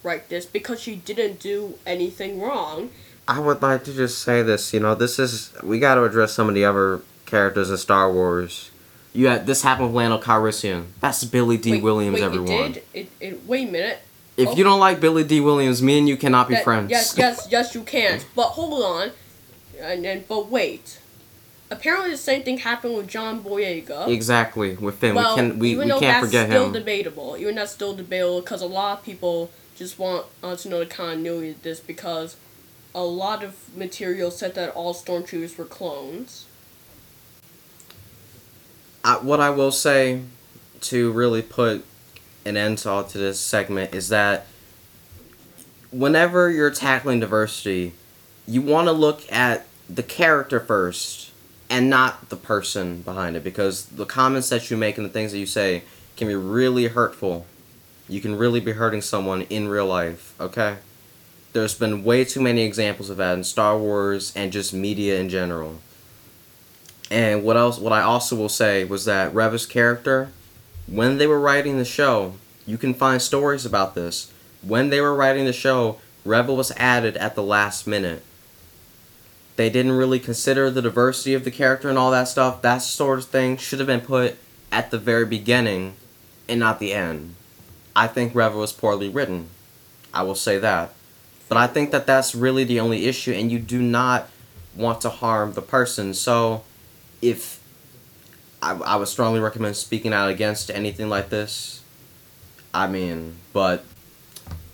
[0.03, 2.91] like this because she didn't do anything wrong.
[3.29, 6.33] I would like to just say this, you know, this is we got to address
[6.33, 8.70] some of the other characters in Star Wars.
[9.13, 10.87] You had this happened with Lando Calrissian.
[11.01, 11.73] That's Billy Dee.
[11.73, 12.51] Wait, Williams, wait, everyone.
[12.51, 12.85] It did?
[12.95, 13.99] It, it, wait a minute.
[14.37, 14.55] If Oh.
[14.57, 15.41] you don't like Billy Dee.
[15.41, 16.91] Williams, me and you cannot be That- friends.
[16.91, 18.21] Yes, yes, yes, you can.
[18.37, 19.11] But hold on,
[19.81, 20.99] and then but wait.
[21.73, 24.09] Apparently, the same thing happened with John Boyega.
[24.09, 24.75] Exactly.
[24.77, 26.73] With Finn, well, we can we, even we though can't that's forget still him.
[26.73, 30.81] debatable, even that's still debatable because a lot of people just want uh, to know
[30.81, 32.37] the continuity of this because
[32.93, 36.47] a lot of material said that all stormtroopers were clones.
[39.05, 40.23] I, what I will say
[40.83, 41.85] to really put
[42.45, 44.47] an end to all to this segment is that
[45.91, 47.93] whenever you're tackling diversity,
[48.47, 51.33] you want to look at the character first
[51.69, 55.33] and not the person behind it because the comments that you make and the things
[55.33, 55.83] that you say
[56.17, 57.47] can be really hurtful.
[58.09, 60.79] You can really be hurting someone in real life, okay?
[61.53, 65.29] There's been way too many examples of that in Star Wars and just media in
[65.29, 65.81] general.
[67.11, 67.79] And what else?
[67.79, 70.31] What I also will say was that Reva's character,
[70.87, 72.35] when they were writing the show,
[72.67, 74.33] you can find stories about this.
[74.63, 78.23] When they were writing the show, Reva was added at the last minute.
[79.57, 82.63] They didn't really consider the diversity of the character and all that stuff.
[82.63, 84.39] That sort of thing should have been put
[84.71, 85.95] at the very beginning
[86.49, 87.35] and not the end.
[87.95, 89.49] I think Reva was poorly written.
[90.15, 90.93] I will say that.
[91.49, 94.29] But I think that that's really the only issue, and you do not
[94.77, 96.15] want to harm the person.
[96.15, 96.63] So,
[97.23, 97.61] if
[98.63, 101.83] I, I would strongly recommend speaking out against anything like this.
[102.73, 103.85] I mean, but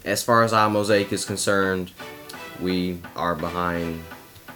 [0.05, 1.93] as far as our mosaic is concerned,
[2.61, 4.03] we are behind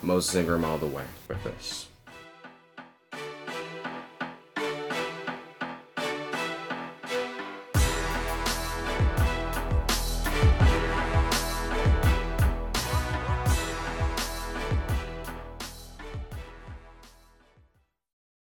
[0.03, 1.90] Moses Ingram all the way with this.